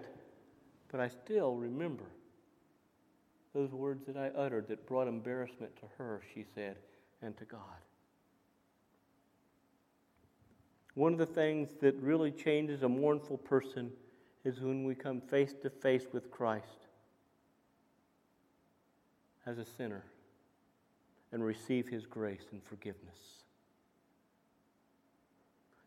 But 0.91 0.99
I 0.99 1.09
still 1.09 1.55
remember 1.55 2.05
those 3.53 3.71
words 3.71 4.05
that 4.07 4.17
I 4.17 4.27
uttered 4.29 4.67
that 4.67 4.87
brought 4.87 5.07
embarrassment 5.07 5.75
to 5.77 5.85
her, 5.97 6.21
she 6.33 6.45
said, 6.55 6.77
and 7.21 7.37
to 7.37 7.45
God. 7.45 7.61
One 10.95 11.13
of 11.13 11.19
the 11.19 11.25
things 11.25 11.69
that 11.81 11.95
really 11.95 12.31
changes 12.31 12.83
a 12.83 12.89
mournful 12.89 13.37
person 13.37 13.91
is 14.43 14.59
when 14.59 14.83
we 14.83 14.95
come 14.95 15.21
face 15.21 15.53
to 15.61 15.69
face 15.69 16.05
with 16.11 16.31
Christ 16.31 16.87
as 19.45 19.57
a 19.57 19.65
sinner 19.65 20.03
and 21.31 21.43
receive 21.43 21.87
his 21.87 22.05
grace 22.05 22.45
and 22.51 22.63
forgiveness. 22.63 23.43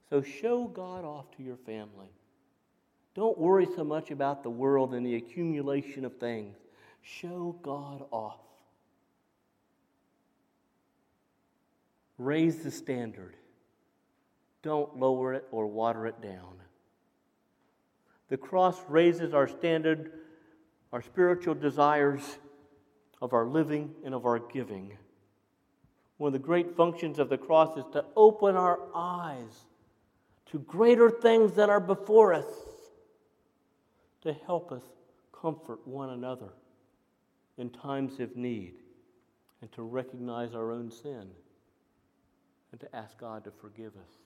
So 0.09 0.23
show 0.23 0.67
God 0.67 1.05
off 1.05 1.31
to 1.37 1.43
your 1.43 1.57
family. 1.57 2.11
Don't 3.15 3.39
worry 3.39 3.67
so 3.77 3.85
much 3.85 4.11
about 4.11 4.43
the 4.43 4.51
world 4.51 4.95
and 4.95 5.05
the 5.05 5.17
accumulation 5.17 6.05
of 6.05 6.17
things. 6.19 6.57
Show 7.03 7.57
God 7.63 8.05
off. 8.11 8.41
Raise 12.23 12.59
the 12.59 12.71
standard. 12.71 13.35
Don't 14.63 14.97
lower 14.97 15.35
it 15.35 15.45
or 15.51 15.67
water 15.67 16.07
it 16.07 16.23
down. 16.23 16.55
The 18.29 18.37
cross 18.37 18.81
raises 18.89 19.35
our 19.35 19.49
standard, 19.49 20.13
our 20.93 21.03
spiritual 21.03 21.55
desires 21.55 22.23
of 23.21 23.33
our 23.33 23.45
living 23.45 23.93
and 24.05 24.15
of 24.15 24.25
our 24.25 24.39
giving. 24.39 24.97
One 26.19 26.29
of 26.29 26.33
the 26.33 26.39
great 26.39 26.77
functions 26.77 27.19
of 27.19 27.29
the 27.29 27.39
cross 27.39 27.77
is 27.77 27.85
to 27.93 28.05
open 28.15 28.55
our 28.55 28.79
eyes 28.95 29.65
to 30.53 30.61
greater 30.61 31.11
things 31.11 31.55
that 31.55 31.71
are 31.71 31.81
before 31.81 32.35
us, 32.35 32.47
to 34.21 34.33
help 34.47 34.71
us 34.71 34.85
comfort 35.33 35.85
one 35.89 36.11
another, 36.11 36.51
in 37.59 37.69
times 37.69 38.21
of 38.21 38.37
need 38.37 38.75
and 39.61 39.73
to 39.73 39.83
recognize 39.83 40.55
our 40.55 40.71
own 40.71 40.89
sin 40.89 41.29
and 42.73 42.81
to 42.81 42.97
ask 42.97 43.17
God 43.19 43.45
to 43.45 43.51
forgive 43.51 43.93
us. 43.93 44.19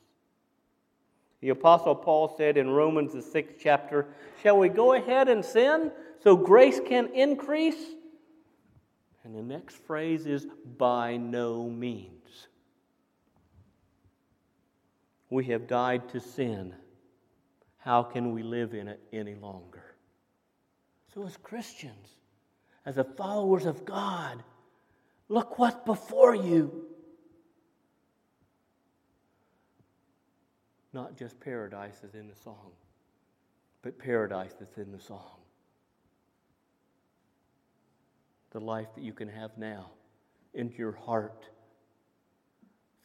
The 1.40 1.50
Apostle 1.50 1.94
Paul 1.94 2.34
said 2.36 2.56
in 2.56 2.70
Romans, 2.70 3.12
the 3.12 3.20
sixth 3.20 3.56
chapter, 3.60 4.06
Shall 4.42 4.58
we 4.58 4.68
go 4.68 4.94
ahead 4.94 5.28
and 5.28 5.44
sin 5.44 5.92
so 6.22 6.36
grace 6.36 6.80
can 6.80 7.12
increase? 7.12 7.92
And 9.24 9.34
the 9.34 9.42
next 9.42 9.76
phrase 9.76 10.26
is, 10.26 10.46
By 10.78 11.16
no 11.16 11.68
means. 11.68 12.46
We 15.28 15.44
have 15.46 15.66
died 15.66 16.08
to 16.10 16.20
sin. 16.20 16.74
How 17.78 18.02
can 18.02 18.32
we 18.32 18.42
live 18.42 18.74
in 18.74 18.88
it 18.88 19.00
any 19.12 19.34
longer? 19.34 19.82
So, 21.12 21.26
as 21.26 21.36
Christians, 21.36 22.08
as 22.84 22.96
the 22.96 23.04
followers 23.04 23.66
of 23.66 23.84
God, 23.84 24.42
look 25.28 25.58
what's 25.58 25.84
before 25.84 26.34
you. 26.34 26.86
Not 30.96 31.14
just 31.14 31.38
paradise 31.40 32.02
is 32.02 32.14
in 32.14 32.26
the 32.26 32.34
song, 32.34 32.70
but 33.82 33.98
paradise 33.98 34.54
that's 34.58 34.78
in 34.78 34.92
the 34.92 34.98
song. 34.98 35.42
The 38.52 38.60
life 38.60 38.88
that 38.94 39.04
you 39.04 39.12
can 39.12 39.28
have 39.28 39.50
now 39.58 39.90
into 40.54 40.78
your 40.78 40.96
heart, 40.96 41.50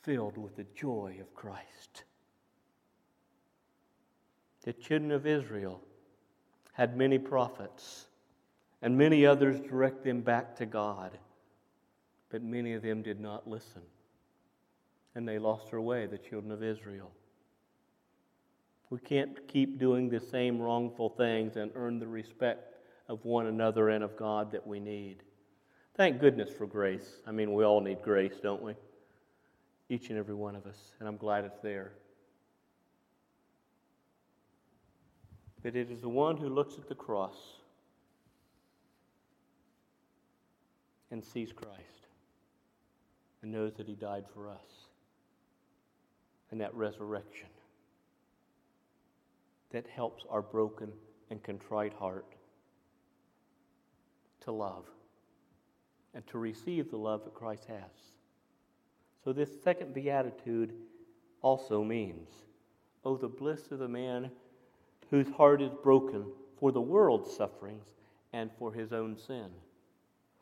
filled 0.03 0.37
with 0.37 0.55
the 0.55 0.65
joy 0.73 1.17
of 1.19 1.35
Christ. 1.35 2.05
The 4.63 4.71
children 4.71 5.11
of 5.11 5.27
Israel 5.27 5.81
had 6.71 6.95
many 6.95 7.19
prophets, 7.19 8.07
and 8.81 8.97
many 8.97 9.25
others 9.25 9.59
direct 9.59 10.05
them 10.05 10.21
back 10.21 10.55
to 10.55 10.65
God, 10.65 11.17
but 12.29 12.41
many 12.41 12.71
of 12.71 12.83
them 12.83 13.01
did 13.01 13.19
not 13.19 13.49
listen, 13.49 13.81
and 15.13 15.27
they 15.27 15.39
lost 15.39 15.71
their 15.71 15.81
way, 15.81 16.05
the 16.05 16.17
children 16.17 16.53
of 16.53 16.63
Israel. 16.63 17.11
We 18.91 18.99
can't 18.99 19.47
keep 19.47 19.79
doing 19.79 20.09
the 20.09 20.19
same 20.19 20.59
wrongful 20.59 21.11
things 21.11 21.55
and 21.55 21.71
earn 21.75 21.97
the 21.97 22.07
respect 22.07 22.75
of 23.07 23.23
one 23.23 23.47
another 23.47 23.87
and 23.89 24.03
of 24.03 24.17
God 24.17 24.51
that 24.51 24.67
we 24.67 24.81
need. 24.81 25.23
Thank 25.95 26.19
goodness 26.19 26.49
for 26.49 26.67
grace. 26.67 27.21
I 27.25 27.31
mean, 27.31 27.53
we 27.53 27.63
all 27.63 27.79
need 27.79 28.01
grace, 28.01 28.33
don't 28.43 28.61
we? 28.61 28.73
Each 29.87 30.09
and 30.09 30.19
every 30.19 30.35
one 30.35 30.57
of 30.57 30.65
us, 30.65 30.77
and 30.99 31.07
I'm 31.07 31.15
glad 31.15 31.45
it's 31.45 31.61
there. 31.61 31.93
But 35.63 35.77
it 35.77 35.89
is 35.89 36.01
the 36.01 36.09
one 36.09 36.35
who 36.35 36.49
looks 36.49 36.75
at 36.77 36.89
the 36.89 36.95
cross 36.95 37.37
and 41.11 41.23
sees 41.23 41.53
Christ 41.53 42.07
and 43.41 43.53
knows 43.53 43.73
that 43.75 43.87
he 43.87 43.95
died 43.95 44.25
for 44.33 44.49
us 44.49 44.87
and 46.51 46.59
that 46.59 46.75
resurrection 46.75 47.47
that 49.71 49.87
helps 49.87 50.23
our 50.29 50.41
broken 50.41 50.91
and 51.29 51.41
contrite 51.43 51.93
heart 51.93 52.25
to 54.41 54.51
love 54.51 54.85
and 56.13 56.25
to 56.27 56.37
receive 56.37 56.91
the 56.91 56.97
love 56.97 57.23
that 57.23 57.33
Christ 57.33 57.65
has. 57.65 58.11
So, 59.23 59.31
this 59.31 59.49
second 59.63 59.93
beatitude 59.93 60.73
also 61.41 61.83
means, 61.83 62.29
Oh, 63.03 63.17
the 63.17 63.27
bliss 63.27 63.71
of 63.71 63.79
the 63.79 63.87
man 63.87 64.29
whose 65.09 65.29
heart 65.31 65.61
is 65.61 65.71
broken 65.83 66.25
for 66.59 66.71
the 66.71 66.81
world's 66.81 67.35
sufferings 67.35 67.87
and 68.33 68.51
for 68.57 68.73
his 68.73 68.93
own 68.93 69.17
sin. 69.17 69.49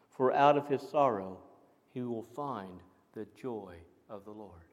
For 0.10 0.34
out 0.34 0.58
of 0.58 0.68
his 0.68 0.82
sorrow 0.82 1.40
he 1.94 2.02
will 2.02 2.24
find 2.24 2.82
the 3.14 3.26
joy 3.42 3.76
of 4.10 4.26
the 4.26 4.32
Lord. 4.32 4.69